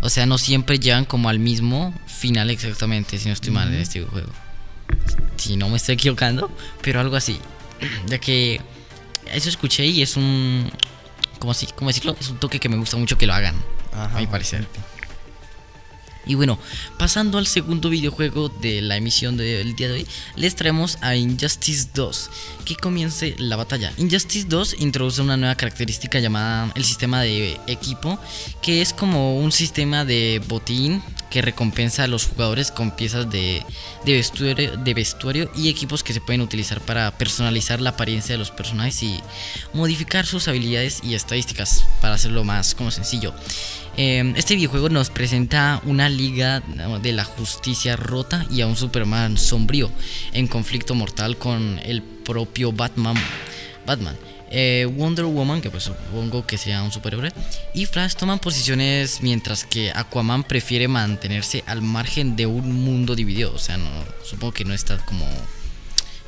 O 0.00 0.08
sea, 0.08 0.24
no 0.24 0.38
siempre 0.38 0.78
llegan 0.78 1.04
como 1.04 1.28
al 1.28 1.38
mismo 1.38 1.92
final 2.06 2.48
exactamente, 2.50 3.18
si 3.18 3.26
no 3.26 3.34
estoy 3.34 3.52
mal 3.52 3.68
en 3.74 3.80
este 3.80 3.98
videojuego. 3.98 4.30
Si 5.36 5.56
no 5.56 5.68
me 5.68 5.76
estoy 5.76 5.96
equivocando, 5.96 6.50
pero 6.80 7.00
algo 7.00 7.16
así. 7.16 7.38
Ya 8.06 8.18
que 8.18 8.60
eso 9.32 9.48
escuché 9.48 9.86
y 9.86 10.02
es 10.02 10.16
un 10.16 10.70
¿cómo, 11.38 11.52
así, 11.52 11.66
cómo 11.74 11.90
decirlo? 11.90 12.16
Es 12.20 12.28
un 12.28 12.38
toque 12.38 12.58
que 12.58 12.68
me 12.68 12.76
gusta 12.76 12.96
mucho 12.96 13.18
que 13.18 13.26
lo 13.26 13.34
hagan. 13.34 13.56
Ajá, 13.92 14.16
a 14.16 14.20
mi 14.20 14.26
parecer. 14.26 14.66
Y 16.28 16.34
bueno, 16.34 16.58
pasando 16.98 17.38
al 17.38 17.46
segundo 17.46 17.88
videojuego 17.88 18.50
de 18.50 18.82
la 18.82 18.96
emisión 18.96 19.38
del 19.38 19.74
día 19.74 19.88
de 19.88 19.94
hoy, 19.94 20.06
les 20.36 20.54
traemos 20.54 20.98
a 21.00 21.16
Injustice 21.16 21.88
2, 21.94 22.30
que 22.66 22.76
comience 22.76 23.34
la 23.38 23.56
batalla. 23.56 23.94
Injustice 23.96 24.46
2 24.46 24.76
introduce 24.80 25.22
una 25.22 25.38
nueva 25.38 25.54
característica 25.54 26.20
llamada 26.20 26.70
el 26.74 26.84
sistema 26.84 27.22
de 27.22 27.58
equipo, 27.66 28.18
que 28.60 28.82
es 28.82 28.92
como 28.92 29.38
un 29.38 29.52
sistema 29.52 30.04
de 30.04 30.42
botín 30.46 31.02
que 31.30 31.42
recompensa 31.42 32.04
a 32.04 32.06
los 32.06 32.26
jugadores 32.26 32.70
con 32.70 32.90
piezas 32.90 33.28
de, 33.30 33.64
vestuario, 34.84 35.50
y 35.54 35.68
equipos 35.68 36.02
que 36.02 36.12
se 36.12 36.20
pueden 36.20 36.40
utilizar 36.40 36.80
para 36.80 37.10
personalizar 37.12 37.80
la 37.80 37.90
apariencia 37.90 38.34
de 38.34 38.38
los 38.38 38.50
personajes 38.50 39.02
y 39.02 39.20
modificar 39.72 40.26
sus 40.26 40.48
habilidades 40.48 41.00
y 41.02 41.14
estadísticas 41.14 41.84
para 42.00 42.14
hacerlo 42.14 42.44
más 42.44 42.74
como 42.74 42.90
sencillo. 42.90 43.34
Eh, 43.96 44.32
este 44.36 44.54
videojuego 44.54 44.88
nos 44.88 45.10
presenta 45.10 45.82
una 45.84 46.08
liga 46.08 46.62
de 47.02 47.12
la 47.12 47.24
justicia 47.24 47.96
rota 47.96 48.46
y 48.50 48.60
a 48.60 48.66
un 48.66 48.76
Superman 48.76 49.36
sombrío 49.36 49.90
en 50.32 50.46
conflicto 50.46 50.94
mortal 50.94 51.36
con 51.36 51.80
el 51.82 52.02
propio 52.02 52.72
Batman. 52.72 53.16
Batman. 53.86 54.16
Eh, 54.50 54.86
Wonder 54.96 55.26
Woman, 55.26 55.60
que 55.60 55.70
pues 55.70 55.84
supongo 55.84 56.46
que 56.46 56.56
sea 56.58 56.82
un 56.82 56.90
superhéroe, 56.90 57.32
y 57.74 57.86
Flash 57.86 58.14
toman 58.14 58.38
posiciones 58.38 59.20
mientras 59.20 59.64
que 59.64 59.90
Aquaman 59.94 60.44
prefiere 60.44 60.88
mantenerse 60.88 61.62
al 61.66 61.82
margen 61.82 62.36
de 62.36 62.46
un 62.46 62.72
mundo 62.72 63.14
dividido. 63.14 63.52
O 63.54 63.58
sea, 63.58 63.76
no, 63.76 63.90
supongo 64.24 64.52
que 64.52 64.64
no 64.64 64.74
está 64.74 64.96
como 64.98 65.26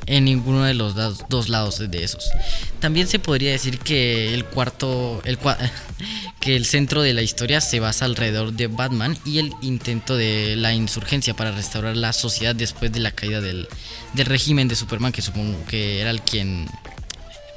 en 0.05 0.25
ninguno 0.25 0.63
de 0.63 0.73
los 0.73 0.95
dos, 0.95 1.19
dos 1.29 1.49
lados 1.49 1.79
de 1.79 2.03
esos. 2.03 2.29
También 2.79 3.07
se 3.07 3.19
podría 3.19 3.51
decir 3.51 3.79
que 3.79 4.33
el 4.33 4.45
cuarto, 4.45 5.21
el 5.25 5.37
que 6.39 6.55
el 6.55 6.65
centro 6.65 7.01
de 7.01 7.13
la 7.13 7.21
historia 7.21 7.61
se 7.61 7.79
basa 7.79 8.05
alrededor 8.05 8.53
de 8.53 8.67
Batman 8.67 9.17
y 9.25 9.39
el 9.39 9.53
intento 9.61 10.17
de 10.17 10.55
la 10.57 10.73
insurgencia 10.73 11.33
para 11.35 11.51
restaurar 11.51 11.95
la 11.97 12.13
sociedad 12.13 12.55
después 12.55 12.91
de 12.91 12.99
la 12.99 13.11
caída 13.11 13.41
del, 13.41 13.67
del 14.13 14.25
régimen 14.25 14.67
de 14.67 14.75
Superman, 14.75 15.11
que 15.11 15.21
supongo 15.21 15.63
que 15.65 16.01
era 16.01 16.09
el 16.09 16.21
quien 16.21 16.67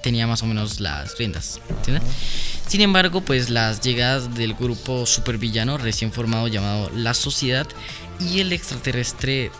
tenía 0.05 0.27
más 0.27 0.43
o 0.43 0.47
menos 0.47 0.81
las 0.81 1.17
riendas. 1.17 1.61
Sin 2.69 2.83
embargo, 2.83 3.23
pues 3.23 3.49
las 3.49 3.81
llegadas 3.81 4.35
del 4.35 4.53
grupo 4.53 5.07
supervillano 5.07 5.79
recién 5.79 6.13
formado 6.13 6.47
llamado 6.47 6.91
La 6.95 7.15
Sociedad 7.15 7.67
y 8.21 8.41
el 8.41 8.53
extraterrestre 8.53 9.51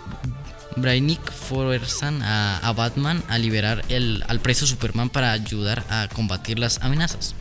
Brainiac 0.77 1.33
fuerzan 1.33 2.23
a, 2.23 2.59
a 2.59 2.73
Batman 2.73 3.23
a 3.29 3.39
liberar 3.39 3.85
el, 3.89 4.23
al 4.29 4.41
preso 4.41 4.67
Superman 4.67 5.09
para 5.09 5.33
ayudar 5.33 5.83
a 5.89 6.09
combatir 6.13 6.59
las 6.59 6.83
amenazas. 6.83 7.35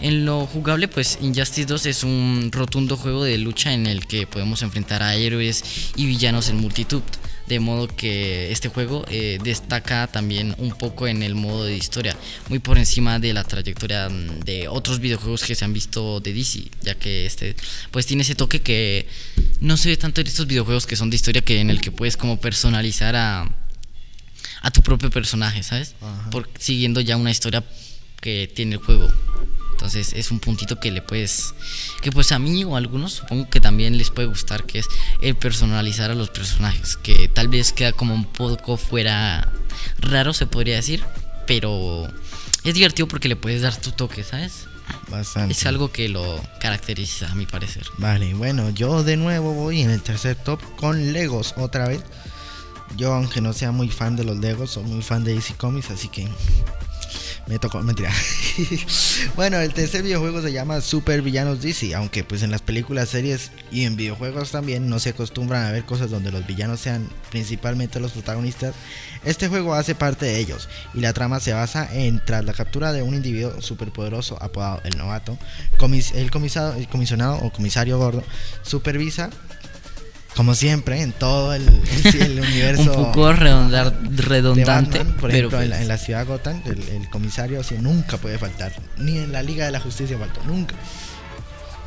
En 0.00 0.26
lo 0.26 0.44
jugable, 0.46 0.86
pues 0.86 1.18
Injustice 1.22 1.66
2 1.66 1.86
es 1.86 2.04
un 2.04 2.50
rotundo 2.52 2.98
juego 2.98 3.24
de 3.24 3.38
lucha 3.38 3.72
en 3.72 3.86
el 3.86 4.06
que 4.06 4.26
podemos 4.26 4.60
enfrentar 4.62 5.02
a 5.02 5.14
héroes 5.14 5.92
y 5.96 6.04
villanos 6.04 6.50
en 6.50 6.58
multitud. 6.58 7.02
De 7.46 7.60
modo 7.60 7.88
que 7.88 8.50
este 8.50 8.68
juego 8.68 9.04
eh, 9.08 9.38
destaca 9.42 10.06
también 10.06 10.54
un 10.58 10.70
poco 10.70 11.06
en 11.06 11.22
el 11.22 11.34
modo 11.34 11.64
de 11.64 11.76
historia, 11.76 12.16
muy 12.48 12.58
por 12.58 12.78
encima 12.78 13.18
de 13.18 13.34
la 13.34 13.44
trayectoria 13.44 14.08
mm, 14.08 14.40
de 14.40 14.68
otros 14.68 14.98
videojuegos 14.98 15.44
que 15.44 15.54
se 15.54 15.64
han 15.64 15.72
visto 15.72 16.20
de 16.20 16.32
DC, 16.32 16.70
ya 16.82 16.94
que 16.94 17.26
este 17.26 17.54
pues 17.90 18.06
tiene 18.06 18.22
ese 18.22 18.34
toque 18.34 18.62
que 18.62 19.06
no 19.60 19.76
se 19.76 19.90
ve 19.90 19.96
tanto 19.96 20.20
en 20.20 20.26
estos 20.26 20.46
videojuegos 20.46 20.86
que 20.86 20.96
son 20.96 21.10
de 21.10 21.16
historia 21.16 21.42
que 21.42 21.60
en 21.60 21.70
el 21.70 21.80
que 21.80 21.92
puedes 21.92 22.16
como 22.16 22.40
personalizar 22.40 23.14
a 23.14 23.46
a 24.62 24.70
tu 24.70 24.82
propio 24.82 25.10
personaje, 25.10 25.62
¿sabes? 25.62 25.94
Por 26.30 26.48
siguiendo 26.58 27.00
ya 27.02 27.18
una 27.18 27.30
historia 27.30 27.62
que 28.20 28.50
tiene 28.52 28.76
el 28.76 28.80
juego. 28.80 29.12
Entonces 29.74 30.12
es 30.14 30.30
un 30.30 30.38
puntito 30.38 30.78
que 30.78 30.92
le 30.92 31.02
puedes, 31.02 31.52
que 32.00 32.12
pues 32.12 32.30
a 32.30 32.38
mí 32.38 32.62
o 32.62 32.76
a 32.76 32.78
algunos 32.78 33.14
supongo 33.14 33.50
que 33.50 33.60
también 33.60 33.98
les 33.98 34.10
puede 34.10 34.28
gustar, 34.28 34.64
que 34.64 34.78
es 34.78 34.86
el 35.20 35.34
personalizar 35.34 36.12
a 36.12 36.14
los 36.14 36.30
personajes, 36.30 36.96
que 36.96 37.28
tal 37.28 37.48
vez 37.48 37.72
queda 37.72 37.92
como 37.92 38.14
un 38.14 38.24
poco 38.24 38.76
fuera 38.76 39.52
raro 39.98 40.32
se 40.32 40.46
podría 40.46 40.76
decir, 40.76 41.04
pero 41.46 42.08
es 42.62 42.74
divertido 42.74 43.08
porque 43.08 43.28
le 43.28 43.34
puedes 43.34 43.62
dar 43.62 43.76
tu 43.76 43.90
toque, 43.90 44.22
¿sabes? 44.22 44.66
Bastante. 45.08 45.52
Es 45.52 45.66
algo 45.66 45.90
que 45.90 46.08
lo 46.08 46.40
caracteriza 46.60 47.32
a 47.32 47.34
mi 47.34 47.46
parecer. 47.46 47.84
Vale, 47.98 48.32
bueno, 48.34 48.70
yo 48.70 49.02
de 49.02 49.16
nuevo 49.16 49.54
voy 49.54 49.80
en 49.80 49.90
el 49.90 50.02
tercer 50.02 50.36
top 50.36 50.60
con 50.76 51.12
Legos 51.12 51.54
otra 51.56 51.88
vez. 51.88 52.02
Yo, 52.96 53.12
aunque 53.12 53.40
no 53.40 53.52
sea 53.52 53.72
muy 53.72 53.88
fan 53.88 54.14
de 54.14 54.22
los 54.22 54.38
Legos, 54.38 54.70
soy 54.70 54.84
muy 54.84 55.02
fan 55.02 55.24
de 55.24 55.34
DC 55.34 55.54
Comics, 55.54 55.90
así 55.90 56.08
que 56.08 56.28
me 57.46 57.58
tocó, 57.58 57.82
mentira. 57.82 58.10
bueno, 59.36 59.58
el 59.58 59.74
tercer 59.74 60.02
videojuego 60.02 60.40
se 60.40 60.52
llama 60.52 60.80
Super 60.80 61.20
Villanos 61.20 61.60
DC, 61.60 61.94
aunque 61.94 62.24
pues 62.24 62.42
en 62.42 62.50
las 62.50 62.62
películas, 62.62 63.10
series 63.10 63.50
y 63.70 63.84
en 63.84 63.96
videojuegos 63.96 64.50
también 64.50 64.88
no 64.88 64.98
se 64.98 65.10
acostumbran 65.10 65.66
a 65.66 65.70
ver 65.70 65.84
cosas 65.84 66.10
donde 66.10 66.32
los 66.32 66.46
villanos 66.46 66.80
sean 66.80 67.08
principalmente 67.30 68.00
los 68.00 68.12
protagonistas. 68.12 68.74
Este 69.24 69.48
juego 69.48 69.74
hace 69.74 69.94
parte 69.94 70.24
de 70.24 70.38
ellos 70.38 70.68
y 70.94 71.00
la 71.00 71.12
trama 71.12 71.40
se 71.40 71.52
basa 71.52 71.88
en 71.92 72.22
tras 72.24 72.44
la 72.44 72.54
captura 72.54 72.92
de 72.92 73.02
un 73.02 73.14
individuo 73.14 73.60
superpoderoso 73.60 74.42
apodado 74.42 74.80
el 74.84 74.96
novato, 74.96 75.36
el, 76.14 76.30
comisado, 76.30 76.74
el 76.74 76.88
comisionado 76.88 77.36
o 77.38 77.52
comisario 77.52 77.98
gordo 77.98 78.22
supervisa 78.62 79.30
como 80.36 80.54
siempre 80.54 81.00
en 81.02 81.12
todo 81.12 81.54
el, 81.54 81.62
el 82.20 82.40
universo 82.40 82.82
un 82.92 83.04
poco 83.06 83.32
redondar- 83.32 83.94
redundante, 84.16 84.98
Batman, 84.98 85.16
por 85.20 85.30
pero 85.30 85.48
ejemplo, 85.48 85.62
en, 85.62 85.70
la, 85.70 85.76
pues, 85.76 85.82
en 85.82 85.88
la 85.88 85.98
ciudad 85.98 86.26
Gotham, 86.26 86.62
el, 86.66 86.82
el 86.88 87.08
comisario 87.10 87.60
así 87.60 87.76
nunca 87.78 88.16
puede 88.18 88.38
faltar. 88.38 88.72
Ni 88.98 89.18
en 89.18 89.32
la 89.32 89.42
Liga 89.42 89.64
de 89.66 89.70
la 89.72 89.80
Justicia 89.80 90.18
faltó, 90.18 90.42
nunca. 90.44 90.74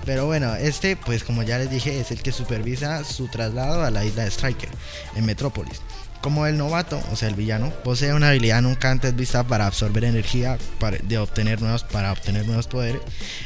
Pero 0.05 0.25
bueno, 0.25 0.55
este, 0.55 0.95
pues 0.95 1.23
como 1.25 1.43
ya 1.43 1.57
les 1.57 1.69
dije, 1.69 1.99
es 1.99 2.11
el 2.11 2.21
que 2.21 2.31
supervisa 2.31 3.03
su 3.03 3.27
traslado 3.27 3.83
a 3.83 3.91
la 3.91 4.05
isla 4.05 4.23
de 4.23 4.29
Striker, 4.31 4.69
en 5.15 5.25
Metrópolis. 5.25 5.81
Como 6.21 6.47
el 6.47 6.57
novato, 6.57 6.99
o 7.11 7.15
sea, 7.15 7.29
el 7.29 7.35
villano, 7.35 7.71
posee 7.83 8.13
una 8.13 8.29
habilidad 8.29 8.61
nunca 8.61 8.91
antes 8.91 9.15
vista 9.15 9.43
para 9.45 9.67
absorber 9.67 10.03
energía 10.03 10.57
para, 10.79 10.97
obtener 11.21 11.61
nuevos, 11.61 11.83
para 11.83 12.11
obtener 12.11 12.45
nuevos 12.45 12.67
poderes. 12.67 13.01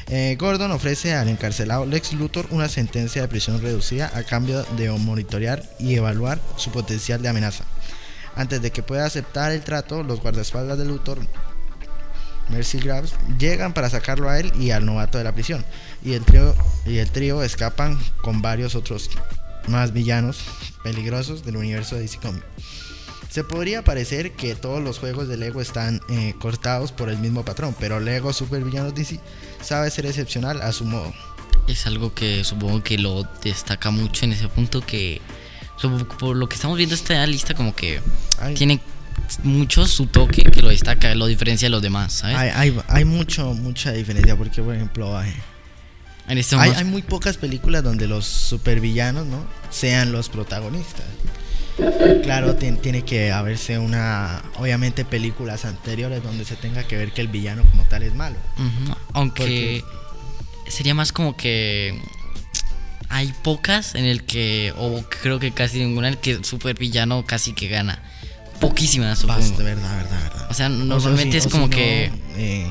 eh, 0.08 0.36
Gordon 0.40 0.72
ofrece 0.72 1.13
al 1.13 1.28
encarcelado 1.28 1.86
Lex 1.86 2.13
Luthor 2.13 2.48
una 2.51 2.70
sentencia 2.70 3.22
de 3.22 3.28
prisión 3.28 3.62
reducida 3.62 4.12
a 4.16 4.24
cambio 4.24 4.63
de 4.78 4.90
monitorear 4.92 5.63
y 5.80 5.96
evaluar 5.96 6.40
su 6.56 6.72
potencial 6.72 7.22
de 7.22 7.30
amenaza. 7.30 7.66
Antes 8.36 8.62
de 8.62 8.72
que 8.72 8.84
pueda 8.84 9.06
aceptar 9.06 9.51
el 9.51 9.62
trato, 9.62 10.04
los 10.04 10.22
guardaespaldas 10.22 10.78
de 10.78 10.86
Luthor, 10.86 11.20
Mercy 12.50 12.80
Graves, 12.80 13.13
llegan 13.38 13.74
para 13.74 13.90
sacarlo 13.90 14.30
a 14.30 14.40
él 14.40 14.51
y 14.60 14.72
al 14.72 14.86
novato 14.86 15.18
de 15.18 15.24
la 15.24 15.34
prisión. 15.34 15.66
Y 16.04 16.13
el 16.13 16.24
trío, 16.24 16.56
y 16.86 16.98
el 16.98 17.10
trío 17.10 17.44
escapan 17.44 18.00
con 18.22 18.42
varios 18.42 18.75
otros 18.75 19.10
más 19.68 19.94
villanos 19.94 20.39
peligrosos 20.84 21.46
del 21.46 21.58
universo 21.58 21.96
de 21.96 22.01
DC 22.01 22.20
Comics. 22.20 22.46
Se 23.30 23.46
podría 23.46 23.84
parecer 23.84 24.34
que 24.34 24.56
todos 24.56 24.84
los 24.84 25.00
juegos 25.00 25.30
de 25.30 25.38
Lego 25.38 25.62
están 25.62 26.01
eh, 26.10 26.36
cortados 26.39 26.91
por 26.91 27.10
el 27.10 27.18
mismo 27.18 27.46
patrón, 27.46 27.74
pero 27.80 28.00
Lego 28.00 28.34
Super 28.34 28.62
Villanos 28.63 28.94
DC 28.94 29.20
sabe 29.62 29.89
ser 29.89 30.06
excepcional 30.06 30.62
a 30.62 30.74
su 30.74 30.84
modo. 30.84 31.13
es 31.68 31.88
algo 31.88 32.13
que 32.13 32.44
supongo 32.44 32.84
que 32.84 32.98
lo 32.98 33.24
destaca 33.41 33.89
mucho 33.89 34.25
en 34.25 34.34
ese 34.34 34.50
punto 34.50 34.82
que 34.82 35.22
por 36.20 36.36
lo 36.36 36.48
que 36.48 36.56
estamos 36.56 36.77
viendo 36.77 36.94
esta 36.94 37.25
lista 37.25 37.53
como 37.53 37.74
que 37.74 38.01
Ay, 38.39 38.53
tiene 38.53 38.82
mucho 39.44 39.88
su 39.88 40.08
toque 40.08 40.44
que 40.44 40.62
lo 40.62 40.70
destaca, 40.70 41.15
lo 41.15 41.25
diferencia 41.25 41.68
de 41.68 41.70
los 41.70 41.82
demás, 41.82 42.13
¿sabes? 42.13 42.36
Hay, 42.36 42.50
hay, 42.50 42.80
hay 42.88 43.06
mucho, 43.06 43.53
mucha 43.53 43.91
diferencia 43.91 44.36
porque, 44.36 44.62
por 44.62 44.75
ejemplo, 44.75 45.18
hay, 45.18 45.34
en 46.32 46.38
este 46.38 46.56
hay, 46.56 46.60
momento. 46.62 46.80
hay 46.80 46.86
muy 46.86 47.02
pocas 47.02 47.38
películas 47.38 47.84
donde 47.84 48.08
los 48.08 48.26
supervillanos, 48.26 49.26
¿no? 49.28 49.46
Sean 49.70 50.12
los 50.12 50.30
protagonistas. 50.30 51.06
Claro, 52.24 52.56
tien- 52.58 52.80
tiene 52.80 53.04
que 53.04 53.32
haberse 53.32 53.78
una, 53.80 54.44
obviamente, 54.58 55.04
películas 55.06 55.66
anteriores 55.66 56.22
donde 56.24 56.46
se 56.46 56.56
tenga 56.56 56.84
que 56.84 56.98
ver 56.98 57.12
que 57.12 57.22
el 57.22 57.28
villano 57.28 57.64
como 57.72 57.84
tal 57.86 58.04
es 58.04 58.14
malo. 58.14 58.36
Aunque 59.14 59.84
sería 60.68 60.94
más 60.94 61.12
como 61.12 61.36
que 61.36 62.00
hay 63.10 63.34
pocas 63.44 63.96
en 63.96 64.06
el 64.06 64.24
que, 64.24 64.74
o 64.78 65.04
creo 65.22 65.40
que 65.40 65.52
casi 65.52 65.80
ninguna, 65.80 66.08
en 66.10 66.14
el 66.16 66.20
que 66.20 66.32
el 66.32 66.46
supervillano 66.46 67.26
casi 67.26 67.54
que 67.54 67.68
gana. 67.68 68.02
Poquísimas, 68.60 69.20
supongo. 69.20 69.40
Basta, 69.40 69.64
verdad, 69.64 69.98
verdad, 69.98 70.24
verdad. 70.24 70.48
O 70.52 70.54
sea, 70.54 70.68
O 70.68 70.70
normalmente 70.70 71.38
es 71.38 71.48
o 71.48 71.50
como 71.50 71.64
no, 71.68 71.70
que, 71.76 72.12
eh, 72.38 72.70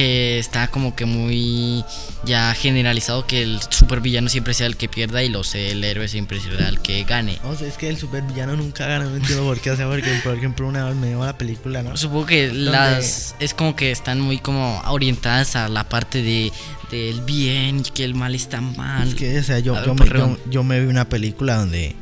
que 0.00 0.38
está 0.38 0.68
como 0.68 0.96
que 0.96 1.04
muy 1.04 1.84
ya 2.24 2.54
generalizado 2.54 3.26
que 3.26 3.42
el 3.42 3.60
supervillano 3.68 4.30
siempre 4.30 4.54
sea 4.54 4.66
el 4.66 4.78
que 4.78 4.88
pierda 4.88 5.22
y 5.22 5.28
los 5.28 5.54
el 5.54 5.84
héroe 5.84 6.08
siempre 6.08 6.40
será 6.40 6.70
el 6.70 6.80
que 6.80 7.04
gane. 7.04 7.38
o 7.44 7.54
sea, 7.54 7.68
es 7.68 7.76
que 7.76 7.90
el 7.90 7.98
supervillano 7.98 8.56
nunca 8.56 8.86
gana, 8.86 9.04
no 9.04 9.16
entiendo 9.16 9.44
por 9.44 9.60
qué. 9.60 9.70
O 9.70 9.76
sea, 9.76 9.86
porque, 9.86 10.10
por 10.24 10.38
ejemplo, 10.38 10.66
una 10.66 10.86
vez 10.86 10.96
me 10.96 11.08
dio 11.08 11.22
la 11.22 11.36
película, 11.36 11.82
¿no? 11.82 11.98
Supongo 11.98 12.24
que 12.24 12.50
las 12.50 13.34
es 13.40 13.52
como 13.52 13.76
que 13.76 13.90
están 13.90 14.22
muy 14.22 14.38
como 14.38 14.80
orientadas 14.86 15.54
a 15.54 15.68
la 15.68 15.86
parte 15.86 16.22
de 16.22 16.50
del 16.90 17.20
bien 17.20 17.80
y 17.80 17.90
que 17.90 18.04
el 18.04 18.14
mal 18.14 18.34
está 18.34 18.62
mal. 18.62 19.06
Es 19.06 19.14
que, 19.16 19.38
o 19.38 19.42
sea, 19.42 19.58
yo, 19.58 19.76
A 19.76 19.80
ver, 19.80 19.88
yo, 19.88 19.94
me, 19.94 19.98
Porreón. 19.98 20.38
yo, 20.46 20.50
yo 20.50 20.64
me 20.64 20.80
vi 20.80 20.86
una 20.86 21.10
película 21.10 21.56
donde, 21.56 21.94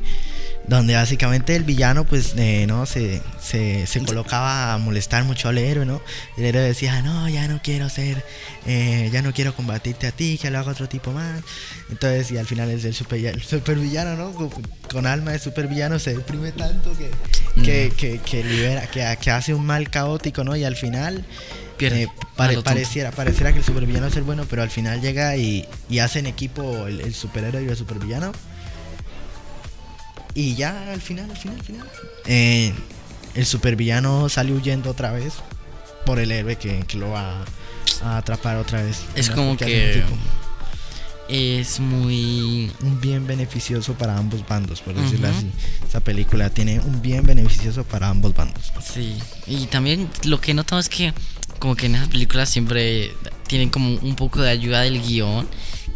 donde 0.69 0.93
básicamente 0.93 1.55
el 1.55 1.63
villano, 1.63 2.05
pues, 2.05 2.33
eh, 2.37 2.65
¿no? 2.67 2.85
Se, 2.85 3.21
se, 3.41 3.87
se 3.87 4.05
colocaba 4.05 4.73
a 4.73 4.77
molestar 4.77 5.23
mucho 5.23 5.49
al 5.49 5.57
héroe, 5.57 5.85
¿no? 5.85 5.99
Y 6.37 6.41
el 6.41 6.45
héroe 6.47 6.61
decía, 6.61 7.01
no, 7.01 7.27
ya 7.27 7.47
no 7.47 7.59
quiero 7.63 7.89
ser, 7.89 8.23
eh, 8.67 9.09
ya 9.11 9.23
no 9.23 9.33
quiero 9.33 9.55
combatirte 9.55 10.05
a 10.07 10.11
ti, 10.11 10.37
que 10.39 10.51
lo 10.51 10.59
haga 10.59 10.71
otro 10.71 10.87
tipo 10.87 11.11
más. 11.11 11.41
Entonces, 11.89 12.31
y 12.31 12.37
al 12.37 12.45
final 12.45 12.69
es 12.69 12.85
el, 12.85 12.93
super, 12.93 13.19
el 13.25 13.41
supervillano, 13.41 14.15
¿no? 14.15 14.31
Con, 14.31 14.49
con 14.91 15.07
alma 15.07 15.31
de 15.31 15.39
supervillano 15.39 15.97
se 15.97 16.13
deprime 16.15 16.51
tanto 16.51 16.95
que, 16.97 17.09
que, 17.63 17.91
que, 17.97 18.19
que 18.19 18.43
libera, 18.43 18.85
que, 18.87 19.17
que 19.19 19.31
hace 19.31 19.53
un 19.55 19.65
mal 19.65 19.89
caótico, 19.89 20.43
¿no? 20.43 20.55
Y 20.55 20.63
al 20.63 20.75
final... 20.75 21.25
Pierde. 21.77 22.03
eh, 22.03 22.07
pare- 22.35 22.61
pareciera, 22.61 23.09
pareciera 23.11 23.53
que 23.53 23.59
el 23.59 23.63
supervillano 23.65 24.07
es 24.07 24.15
el 24.17 24.23
bueno, 24.23 24.45
pero 24.49 24.61
al 24.61 24.69
final 24.69 25.01
llega 25.01 25.35
y, 25.37 25.65
y 25.89 25.99
hacen 25.99 26.27
equipo 26.27 26.85
el, 26.87 26.99
el 27.01 27.13
superhéroe 27.15 27.63
y 27.63 27.67
el 27.69 27.75
supervillano. 27.77 28.33
Y 30.39 30.55
ya 30.55 30.93
al 30.93 31.01
final, 31.01 31.29
al 31.29 31.35
final, 31.37 31.57
al 31.59 31.65
final. 31.65 31.87
eh, 32.25 32.73
el 33.35 33.45
supervillano 33.45 34.29
sale 34.29 34.53
huyendo 34.53 34.89
otra 34.89 35.11
vez 35.11 35.33
por 36.05 36.17
el 36.17 36.31
héroe 36.31 36.55
que, 36.55 36.79
que 36.87 36.97
lo 36.97 37.09
va 37.09 37.43
a 38.01 38.17
atrapar 38.17 38.55
otra 38.55 38.81
vez. 38.81 39.01
Es 39.15 39.29
como 39.29 39.57
que 39.57 40.01
es 41.27 41.79
muy 41.79 42.71
Un 42.81 42.99
bien 43.01 43.27
beneficioso 43.27 43.93
para 43.95 44.17
ambos 44.17 44.47
bandos, 44.47 44.81
por 44.81 44.95
decirlo 44.95 45.27
así. 45.27 45.51
Esa 45.87 45.99
película 45.99 46.49
tiene 46.49 46.79
un 46.79 47.01
bien 47.01 47.23
beneficioso 47.23 47.83
para 47.83 48.07
ambos 48.07 48.33
bandos. 48.33 48.71
Sí, 48.93 49.17
y 49.45 49.65
también 49.67 50.09
lo 50.23 50.39
que 50.41 50.51
he 50.51 50.53
notado 50.53 50.79
es 50.79 50.89
que 50.89 51.13
como 51.59 51.75
que 51.75 51.87
en 51.87 51.95
esas 51.95 52.07
películas 52.07 52.49
siempre 52.49 53.11
tienen 53.47 53.69
como 53.69 53.89
un 53.95 54.15
poco 54.15 54.41
de 54.41 54.49
ayuda 54.49 54.81
del 54.81 55.01
guion, 55.01 55.47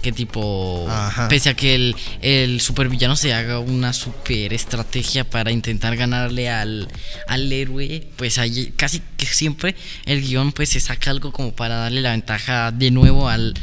que 0.03 0.11
tipo, 0.11 0.85
Ajá. 0.87 1.27
pese 1.29 1.49
a 1.49 1.55
que 1.55 1.73
el, 1.73 1.95
el 2.21 2.61
supervillano 2.61 3.15
se 3.15 3.33
haga 3.33 3.57
una 3.57 3.91
super 3.93 4.53
estrategia 4.53 5.23
para 5.27 5.51
intentar 5.51 5.95
ganarle 5.95 6.49
al, 6.51 6.87
al 7.27 7.51
héroe, 7.51 8.07
pues 8.17 8.37
ahí 8.37 8.71
casi 8.77 9.01
que 9.17 9.25
siempre 9.25 9.75
el 10.05 10.21
guion 10.21 10.51
pues 10.51 10.69
se 10.69 10.79
saca 10.79 11.09
algo 11.09 11.31
como 11.31 11.55
para 11.55 11.75
darle 11.77 12.01
la 12.01 12.11
ventaja 12.11 12.71
de 12.71 12.91
nuevo 12.91 13.27
al... 13.29 13.55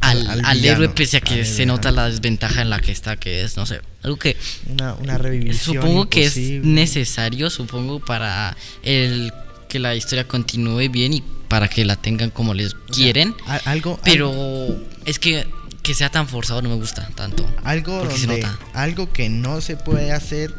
Al, 0.00 0.44
Al- 0.44 0.64
héroe, 0.64 0.88
pese 0.88 1.18
a 1.18 1.20
que 1.20 1.44
se 1.44 1.64
nota 1.64 1.92
la 1.92 2.08
desventaja 2.08 2.62
en 2.62 2.70
la 2.70 2.80
que 2.80 2.90
está, 2.90 3.14
que 3.16 3.42
es, 3.44 3.56
no 3.56 3.66
sé, 3.66 3.82
algo 4.02 4.16
que 4.18 4.36
Una, 4.68 4.94
una 4.94 5.16
revivisión. 5.16 5.76
Supongo 5.76 6.08
que 6.08 6.24
es 6.24 6.36
necesario, 6.36 7.50
supongo, 7.50 8.00
para 8.00 8.56
el 8.82 9.32
que 9.68 9.78
la 9.78 9.94
historia 9.94 10.26
continúe 10.26 10.88
bien 10.90 11.12
y 11.12 11.22
para 11.46 11.68
que 11.68 11.84
la 11.84 11.94
tengan 11.94 12.30
como 12.30 12.52
les 12.52 12.74
quieren. 12.92 13.32
Algo, 13.64 14.00
Pero 14.02 14.76
es 15.04 15.20
que 15.20 15.46
que 15.82 15.94
sea 15.94 16.10
tan 16.10 16.28
forzado 16.28 16.62
no 16.62 16.68
me 16.68 16.76
gusta 16.76 17.08
tanto. 17.14 17.44
algo 17.64 18.00
porque 18.00 18.16
se 18.18 18.26
donde 18.26 18.42
nota. 18.42 18.58
algo 18.74 19.12
que 19.12 19.28
no 19.28 19.60
se 19.60 19.76
puede 19.76 20.12
hacer 20.12 20.54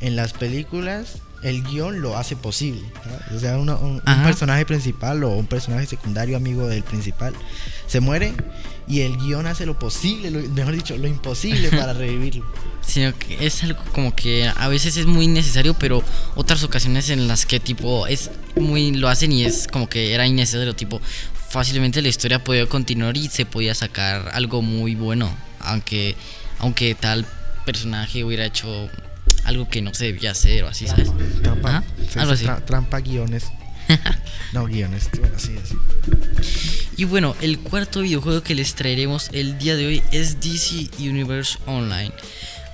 en 0.00 0.16
las 0.16 0.32
películas 0.32 1.18
el 1.42 1.64
guion 1.64 2.02
lo 2.02 2.16
hace 2.16 2.36
posible 2.36 2.82
¿sabes? 3.02 3.32
o 3.36 3.40
sea 3.40 3.58
uno- 3.58 3.78
un, 3.80 3.94
un 4.06 4.22
personaje 4.22 4.64
principal 4.64 5.24
o 5.24 5.30
un 5.30 5.46
personaje 5.46 5.86
secundario 5.86 6.36
amigo 6.36 6.68
del 6.68 6.82
principal 6.84 7.34
se 7.88 7.98
muere 8.00 8.32
y 8.86 9.00
el 9.00 9.16
guion 9.16 9.46
hace 9.46 9.66
lo 9.66 9.76
posible 9.78 10.30
lo- 10.30 10.40
mejor 10.50 10.74
dicho 10.74 10.96
lo 10.96 11.08
imposible 11.08 11.68
para 11.76 11.92
revivirlo 11.94 12.44
Sino 12.84 13.16
que 13.16 13.46
es 13.46 13.62
algo 13.62 13.80
como 13.92 14.12
que 14.14 14.48
a 14.56 14.66
veces 14.66 14.96
es 14.96 15.06
muy 15.06 15.28
necesario, 15.28 15.72
pero 15.74 16.02
otras 16.34 16.64
ocasiones 16.64 17.10
en 17.10 17.28
las 17.28 17.46
que 17.46 17.60
tipo 17.60 18.08
es 18.08 18.28
muy 18.56 18.90
lo 18.90 19.08
hacen 19.08 19.30
y 19.30 19.44
es 19.44 19.68
como 19.68 19.88
que 19.88 20.12
era 20.14 20.26
innecesario, 20.26 20.74
tipo 20.74 21.00
fácilmente 21.52 22.00
la 22.02 22.08
historia 22.08 22.42
podía 22.42 22.66
continuar 22.66 23.16
y 23.16 23.28
se 23.28 23.44
podía 23.46 23.74
sacar 23.74 24.30
algo 24.32 24.62
muy 24.62 24.94
bueno, 24.94 25.30
aunque 25.60 26.16
aunque 26.58 26.94
tal 26.94 27.26
personaje 27.66 28.24
hubiera 28.24 28.44
hecho 28.46 28.88
algo 29.44 29.68
que 29.68 29.82
no 29.82 29.92
se 29.92 30.06
debía 30.06 30.30
hacer 30.30 30.64
o 30.64 30.68
así, 30.68 30.86
¿sabes? 30.86 31.10
trampa, 31.42 31.84
tra- 32.42 32.64
trampa 32.64 33.00
guiones 33.00 33.44
no 34.52 34.64
guiones 34.66 35.08
bueno 35.18 35.34
así 35.36 35.52
Y 36.96 37.04
bueno, 37.04 37.36
el 37.40 37.58
cuarto 37.58 38.00
videojuego 38.00 38.42
que 38.42 38.54
les 38.54 38.74
traeremos 38.74 39.28
el 39.32 39.58
día 39.58 39.76
de 39.76 39.86
hoy 39.86 40.02
es 40.12 40.40
DC 40.40 40.88
Universe 41.00 41.58
Online. 41.66 42.12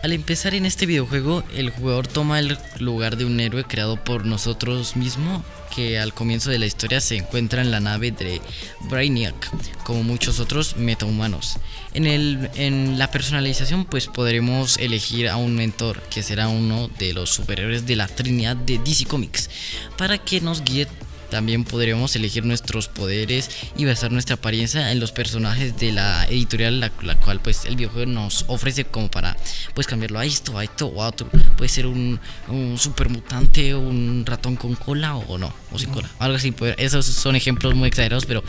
Al 0.05 0.13
empezar 0.13 0.55
en 0.55 0.65
este 0.67 0.87
videojuego, 0.87 1.43
el 1.57 1.71
jugador 1.71 2.07
toma 2.07 2.39
el 2.39 2.57
lugar 2.79 3.17
de 3.17 3.25
un 3.25 3.41
héroe 3.41 3.65
creado 3.65 3.97
por 4.05 4.25
nosotros 4.27 4.95
mismos, 4.97 5.43
que 5.79 5.97
al 5.97 6.13
comienzo 6.13 6.51
de 6.51 6.59
la 6.59 6.67
historia 6.67 7.01
se 7.01 7.15
encuentra 7.15 7.63
en 7.63 7.71
la 7.71 7.79
nave 7.79 8.11
de 8.11 8.43
Brainiac, 8.91 9.49
como 9.85 10.03
muchos 10.03 10.41
otros 10.41 10.77
metahumanos. 10.77 11.59
En, 11.95 12.05
el, 12.05 12.51
en 12.57 12.99
la 12.99 13.13
personalización, 13.13 13.85
pues 13.85 14.09
podremos 14.09 14.77
elegir 14.79 15.29
a 15.29 15.37
un 15.37 15.55
mentor, 15.55 16.03
que 16.11 16.25
será 16.25 16.49
uno 16.49 16.89
de 16.99 17.13
los 17.13 17.31
superhéroes 17.31 17.87
de 17.87 17.95
la 17.95 18.09
Trinidad 18.09 18.57
de 18.57 18.79
DC 18.79 19.05
Comics, 19.05 19.51
para 19.97 20.19
que 20.19 20.41
nos 20.41 20.65
guíe 20.65 20.89
también 21.31 21.65
podremos 21.65 22.15
elegir 22.17 22.45
nuestros 22.45 22.89
poderes 22.89 23.51
y 23.77 23.85
basar 23.85 24.13
nuestra 24.13 24.37
apariencia 24.37 24.93
en 24.93 25.01
los 25.01 25.13
personajes 25.13 25.79
de 25.79 25.93
la 25.93 26.27
editorial 26.27 26.81
la, 26.81 26.93
la 27.03 27.17
cual 27.17 27.41
pues 27.41 27.65
el 27.65 27.77
videojuego 27.77 28.11
nos 28.11 28.45
ofrece 28.49 28.85
como 28.85 29.11
para 29.11 29.37
pues 29.75 29.87
cambiarlo 29.87 30.19
a 30.19 30.25
esto, 30.25 30.59
a 30.59 30.65
esto 30.65 30.87
o 30.87 31.03
a 31.03 31.09
otro. 31.09 31.29
Puede 31.57 31.69
ser 31.69 31.87
un, 31.87 32.21
un 32.49 32.79
super 32.79 33.09
mutante, 33.09 33.75
un 33.75 34.25
ratón 34.27 34.57
con 34.57 34.75
cola 34.75 35.17
o 35.17 35.39
no, 35.39 35.53
o 35.73 35.79
sin 35.79 35.91
cola. 35.91 36.09
Algo 36.19 36.37
así. 36.37 36.53
pues, 36.53 36.75
esos 36.79 37.07
son 37.07 37.37
ejemplos 37.37 37.75
muy 37.75 37.89
exagerados, 37.89 38.27
pero 38.27 38.43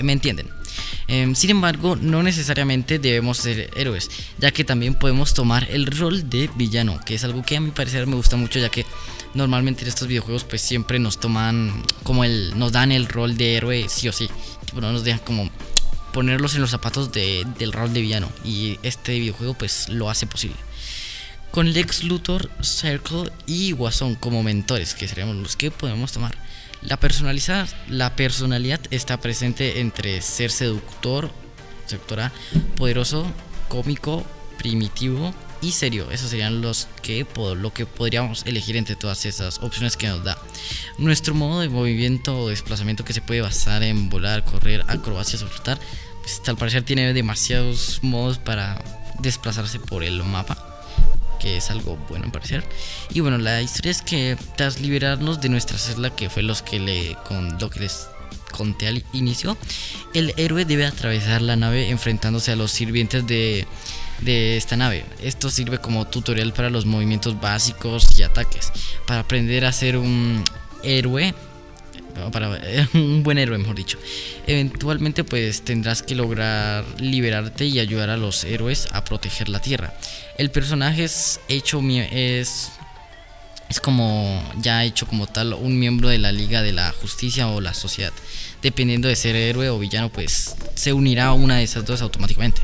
me 0.00 0.12
entienden. 0.12 0.48
Em, 1.08 1.34
sin 1.34 1.50
embargo, 1.50 1.96
no 1.96 2.22
necesariamente 2.22 2.98
debemos 2.98 3.38
ser 3.38 3.70
héroes, 3.76 4.10
ya 4.38 4.50
que 4.50 4.62
también 4.64 4.94
podemos 4.94 5.32
tomar 5.32 5.66
el 5.70 5.86
rol 5.86 6.28
de 6.28 6.50
villano, 6.54 7.00
que 7.04 7.14
es 7.14 7.24
algo 7.24 7.42
que 7.42 7.56
a 7.56 7.60
mi 7.60 7.70
parecer 7.70 8.06
me 8.06 8.16
gusta 8.16 8.36
mucho, 8.36 8.58
ya 8.58 8.68
que 8.68 8.84
normalmente 9.34 9.82
en 9.82 9.88
estos 9.88 10.06
videojuegos 10.06 10.44
pues 10.44 10.60
siempre 10.60 10.98
nos 10.98 11.18
toman 11.18 11.82
como 12.02 12.24
el, 12.24 12.58
nos 12.58 12.72
dan 12.72 12.92
el 12.92 13.06
rol 13.06 13.36
de 13.38 13.56
héroe 13.56 13.86
sí 13.88 14.06
o 14.08 14.12
sí, 14.12 14.28
tipo, 14.66 14.80
no 14.82 14.92
nos 14.92 15.02
dejan 15.04 15.20
como 15.24 15.50
ponerlos 16.12 16.54
en 16.54 16.60
los 16.60 16.70
zapatos 16.70 17.10
de- 17.12 17.46
del 17.58 17.72
rol 17.72 17.92
de 17.94 18.00
villano, 18.02 18.30
y 18.44 18.78
este 18.82 19.18
videojuego 19.18 19.54
pues 19.54 19.88
lo 19.88 20.10
hace 20.10 20.26
posible. 20.26 20.56
Con 21.50 21.72
Lex 21.72 22.04
Luthor, 22.04 22.50
Circle 22.60 23.30
y 23.46 23.72
Guasón 23.72 24.14
como 24.14 24.42
mentores, 24.42 24.92
que 24.94 25.08
seríamos 25.08 25.36
los 25.36 25.56
que 25.56 25.70
podemos 25.70 26.12
tomar. 26.12 26.36
La, 26.82 26.98
personaliza- 27.00 27.66
la 27.88 28.14
personalidad 28.14 28.80
está 28.90 29.18
presente 29.20 29.80
entre 29.80 30.20
ser 30.22 30.50
seductor, 30.50 31.30
seductora, 31.86 32.32
poderoso, 32.76 33.26
cómico, 33.68 34.24
primitivo 34.58 35.34
y 35.60 35.72
serio. 35.72 36.10
Esos 36.10 36.30
serían 36.30 36.60
los 36.62 36.86
que 37.02 37.26
lo 37.56 37.72
que 37.72 37.84
podríamos 37.86 38.44
elegir 38.46 38.76
entre 38.76 38.94
todas 38.94 39.24
esas 39.26 39.58
opciones 39.58 39.96
que 39.96 40.06
nos 40.06 40.22
da. 40.22 40.38
Nuestro 40.98 41.34
modo 41.34 41.60
de 41.60 41.68
movimiento 41.68 42.38
o 42.38 42.48
desplazamiento 42.48 43.04
que 43.04 43.12
se 43.12 43.20
puede 43.22 43.40
basar 43.40 43.82
en 43.82 44.08
volar, 44.08 44.44
correr, 44.44 44.84
acrobacias 44.86 45.42
o 45.42 45.48
flotar, 45.48 45.78
pues 46.22 46.40
al 46.46 46.56
parecer 46.56 46.84
tiene 46.84 47.12
demasiados 47.12 47.98
modos 48.02 48.38
para 48.38 48.82
desplazarse 49.20 49.80
por 49.80 50.04
el 50.04 50.22
mapa 50.22 50.67
que 51.38 51.56
es 51.56 51.70
algo 51.70 51.96
bueno 52.08 52.24
en 52.26 52.32
parecer. 52.32 52.64
Y 53.10 53.20
bueno, 53.20 53.38
la 53.38 53.62
historia 53.62 53.90
es 53.90 54.02
que 54.02 54.36
tras 54.56 54.80
liberarnos 54.80 55.40
de 55.40 55.48
nuestra 55.48 55.78
celda, 55.78 56.14
que 56.14 56.30
fue 56.30 56.42
los 56.42 56.62
que 56.62 56.78
le 56.80 57.16
con 57.26 57.58
lo 57.58 57.70
que 57.70 57.80
les 57.80 58.08
conté 58.52 58.88
al 58.88 59.04
inicio, 59.12 59.56
el 60.14 60.34
héroe 60.36 60.64
debe 60.64 60.86
atravesar 60.86 61.42
la 61.42 61.56
nave 61.56 61.90
enfrentándose 61.90 62.52
a 62.52 62.56
los 62.56 62.70
sirvientes 62.70 63.26
de, 63.26 63.66
de 64.20 64.56
esta 64.56 64.76
nave. 64.76 65.04
Esto 65.22 65.50
sirve 65.50 65.78
como 65.78 66.06
tutorial 66.06 66.52
para 66.52 66.70
los 66.70 66.86
movimientos 66.86 67.40
básicos 67.40 68.18
y 68.18 68.22
ataques. 68.22 68.72
Para 69.06 69.20
aprender 69.20 69.64
a 69.64 69.72
ser 69.72 69.96
un 69.96 70.42
héroe 70.82 71.34
para 72.32 72.60
un 72.94 73.22
buen 73.22 73.38
héroe, 73.38 73.58
mejor 73.58 73.76
dicho. 73.76 73.98
Eventualmente, 74.46 75.24
pues 75.24 75.62
tendrás 75.62 76.02
que 76.02 76.14
lograr 76.14 76.84
liberarte 77.00 77.66
y 77.66 77.80
ayudar 77.80 78.10
a 78.10 78.16
los 78.16 78.44
héroes 78.44 78.88
a 78.92 79.04
proteger 79.04 79.48
la 79.48 79.60
Tierra. 79.60 79.94
El 80.36 80.50
personaje 80.50 81.04
es 81.04 81.40
hecho 81.48 81.80
es 81.88 82.72
es 83.68 83.80
como 83.80 84.42
ya 84.60 84.84
hecho 84.84 85.06
como 85.06 85.26
tal 85.26 85.52
un 85.52 85.78
miembro 85.78 86.08
de 86.08 86.18
la 86.18 86.32
Liga 86.32 86.62
de 86.62 86.72
la 86.72 86.90
Justicia 86.90 87.48
o 87.48 87.60
la 87.60 87.74
Sociedad. 87.74 88.12
Dependiendo 88.62 89.08
de 89.08 89.16
ser 89.16 89.36
héroe 89.36 89.68
o 89.68 89.78
villano, 89.78 90.10
pues 90.10 90.56
se 90.74 90.92
unirá 90.92 91.26
a 91.26 91.32
una 91.34 91.58
de 91.58 91.64
esas 91.64 91.84
dos 91.84 92.00
automáticamente. 92.00 92.62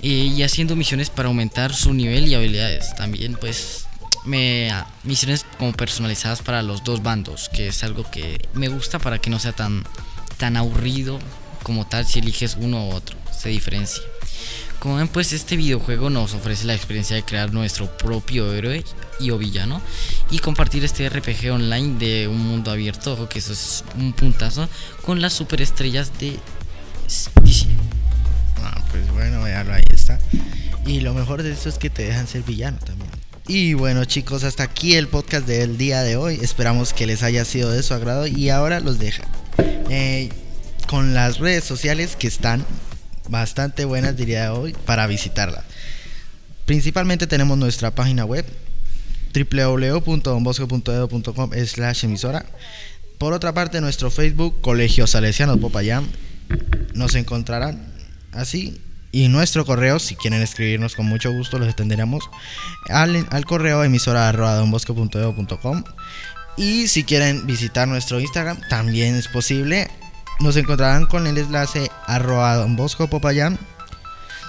Y 0.00 0.42
haciendo 0.42 0.74
misiones 0.74 1.10
para 1.10 1.28
aumentar 1.28 1.72
su 1.72 1.94
nivel 1.94 2.26
y 2.26 2.34
habilidades. 2.34 2.94
También 2.96 3.34
pues 3.34 3.86
me 4.24 4.72
misiones 5.04 5.44
como 5.58 5.72
personalizadas 5.72 6.42
para 6.42 6.62
los 6.62 6.84
dos 6.84 7.02
bandos, 7.02 7.48
que 7.48 7.68
es 7.68 7.82
algo 7.82 8.08
que 8.10 8.48
me 8.54 8.68
gusta 8.68 8.98
para 8.98 9.18
que 9.18 9.30
no 9.30 9.38
sea 9.38 9.52
tan 9.52 9.84
tan 10.36 10.56
aburrido 10.56 11.18
como 11.62 11.86
tal 11.86 12.06
si 12.06 12.18
eliges 12.18 12.56
uno 12.58 12.88
u 12.88 12.92
otro, 12.92 13.16
se 13.36 13.48
diferencia. 13.48 14.02
Como 14.80 14.96
ven, 14.96 15.06
pues 15.06 15.32
este 15.32 15.56
videojuego 15.56 16.10
nos 16.10 16.34
ofrece 16.34 16.64
la 16.64 16.74
experiencia 16.74 17.14
de 17.14 17.22
crear 17.22 17.52
nuestro 17.52 17.96
propio 17.96 18.52
héroe 18.52 18.84
y 19.20 19.30
o 19.30 19.38
villano 19.38 19.80
y 20.28 20.40
compartir 20.40 20.84
este 20.84 21.08
RPG 21.08 21.52
online 21.52 21.98
de 22.00 22.26
un 22.26 22.40
mundo 22.40 22.72
abierto, 22.72 23.12
ojo 23.12 23.28
que 23.28 23.38
eso 23.38 23.52
es 23.52 23.84
un 23.96 24.12
puntazo, 24.12 24.68
con 25.02 25.20
las 25.20 25.34
superestrellas 25.34 26.18
de 26.18 26.36
DC. 27.44 27.68
Ah, 28.60 28.82
pues 28.90 29.08
bueno, 29.12 29.42
véalo, 29.42 29.72
ahí 29.72 29.84
está. 29.92 30.18
Y 30.84 30.98
lo 30.98 31.14
mejor 31.14 31.44
de 31.44 31.52
eso 31.52 31.68
es 31.68 31.78
que 31.78 31.88
te 31.88 32.04
dejan 32.04 32.26
ser 32.26 32.42
villano 32.42 32.78
también. 32.78 33.11
Y 33.54 33.74
bueno 33.74 34.06
chicos, 34.06 34.44
hasta 34.44 34.62
aquí 34.62 34.94
el 34.94 35.08
podcast 35.08 35.46
del 35.46 35.76
día 35.76 36.00
de 36.00 36.16
hoy. 36.16 36.38
Esperamos 36.40 36.94
que 36.94 37.06
les 37.06 37.22
haya 37.22 37.44
sido 37.44 37.70
de 37.70 37.82
su 37.82 37.92
agrado 37.92 38.26
y 38.26 38.48
ahora 38.48 38.80
los 38.80 38.98
deja 38.98 39.24
eh, 39.90 40.30
con 40.88 41.12
las 41.12 41.38
redes 41.38 41.62
sociales 41.62 42.16
que 42.16 42.28
están 42.28 42.64
bastante 43.28 43.84
buenas 43.84 44.16
diría 44.16 44.54
hoy 44.54 44.74
para 44.86 45.06
visitarlas. 45.06 45.66
Principalmente 46.64 47.26
tenemos 47.26 47.58
nuestra 47.58 47.94
página 47.94 48.24
web 48.24 48.46
www.donbosco.edu.com 49.34 51.50
slash 51.66 52.06
emisora. 52.06 52.46
Por 53.18 53.34
otra 53.34 53.52
parte 53.52 53.82
nuestro 53.82 54.10
Facebook 54.10 54.62
Colegio 54.62 55.06
Salesiano 55.06 55.58
Popayán 55.58 56.06
nos 56.94 57.14
encontrarán 57.16 57.92
así 58.32 58.80
y 59.12 59.28
nuestro 59.28 59.64
correo, 59.64 59.98
si 59.98 60.16
quieren 60.16 60.42
escribirnos 60.42 60.96
con 60.96 61.06
mucho 61.06 61.30
gusto, 61.30 61.58
los 61.58 61.68
atenderemos 61.68 62.28
al, 62.88 63.26
al 63.30 63.44
correo 63.44 63.84
emisora 63.84 64.32
y 66.56 66.88
si 66.88 67.04
quieren 67.04 67.46
visitar 67.46 67.88
nuestro 67.88 68.20
Instagram, 68.20 68.60
también 68.68 69.14
es 69.14 69.28
posible. 69.28 69.90
Nos 70.40 70.56
encontrarán 70.56 71.06
con 71.06 71.26
el 71.26 71.38
enlace 71.38 71.90
arroba 72.06 72.56
Don 72.56 72.76
Bosco. 72.76 73.08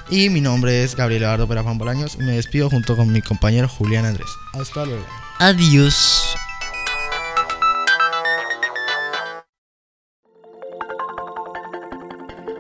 Y 0.10 0.30
mi 0.30 0.42
nombre 0.42 0.84
es 0.84 0.96
Gabriel 0.96 1.24
Eduardo 1.24 1.48
Perafán 1.48 1.78
Bolaños 1.78 2.16
y 2.16 2.24
me 2.24 2.34
despido 2.34 2.70
junto 2.70 2.98
con 2.98 3.12
mi 3.12 3.22
compañero 3.22 3.70
Julián 3.70 4.06
Andrés. 4.06 4.28
Hasta 4.54 4.86
luego. 4.86 5.06
Adiós. 5.40 6.23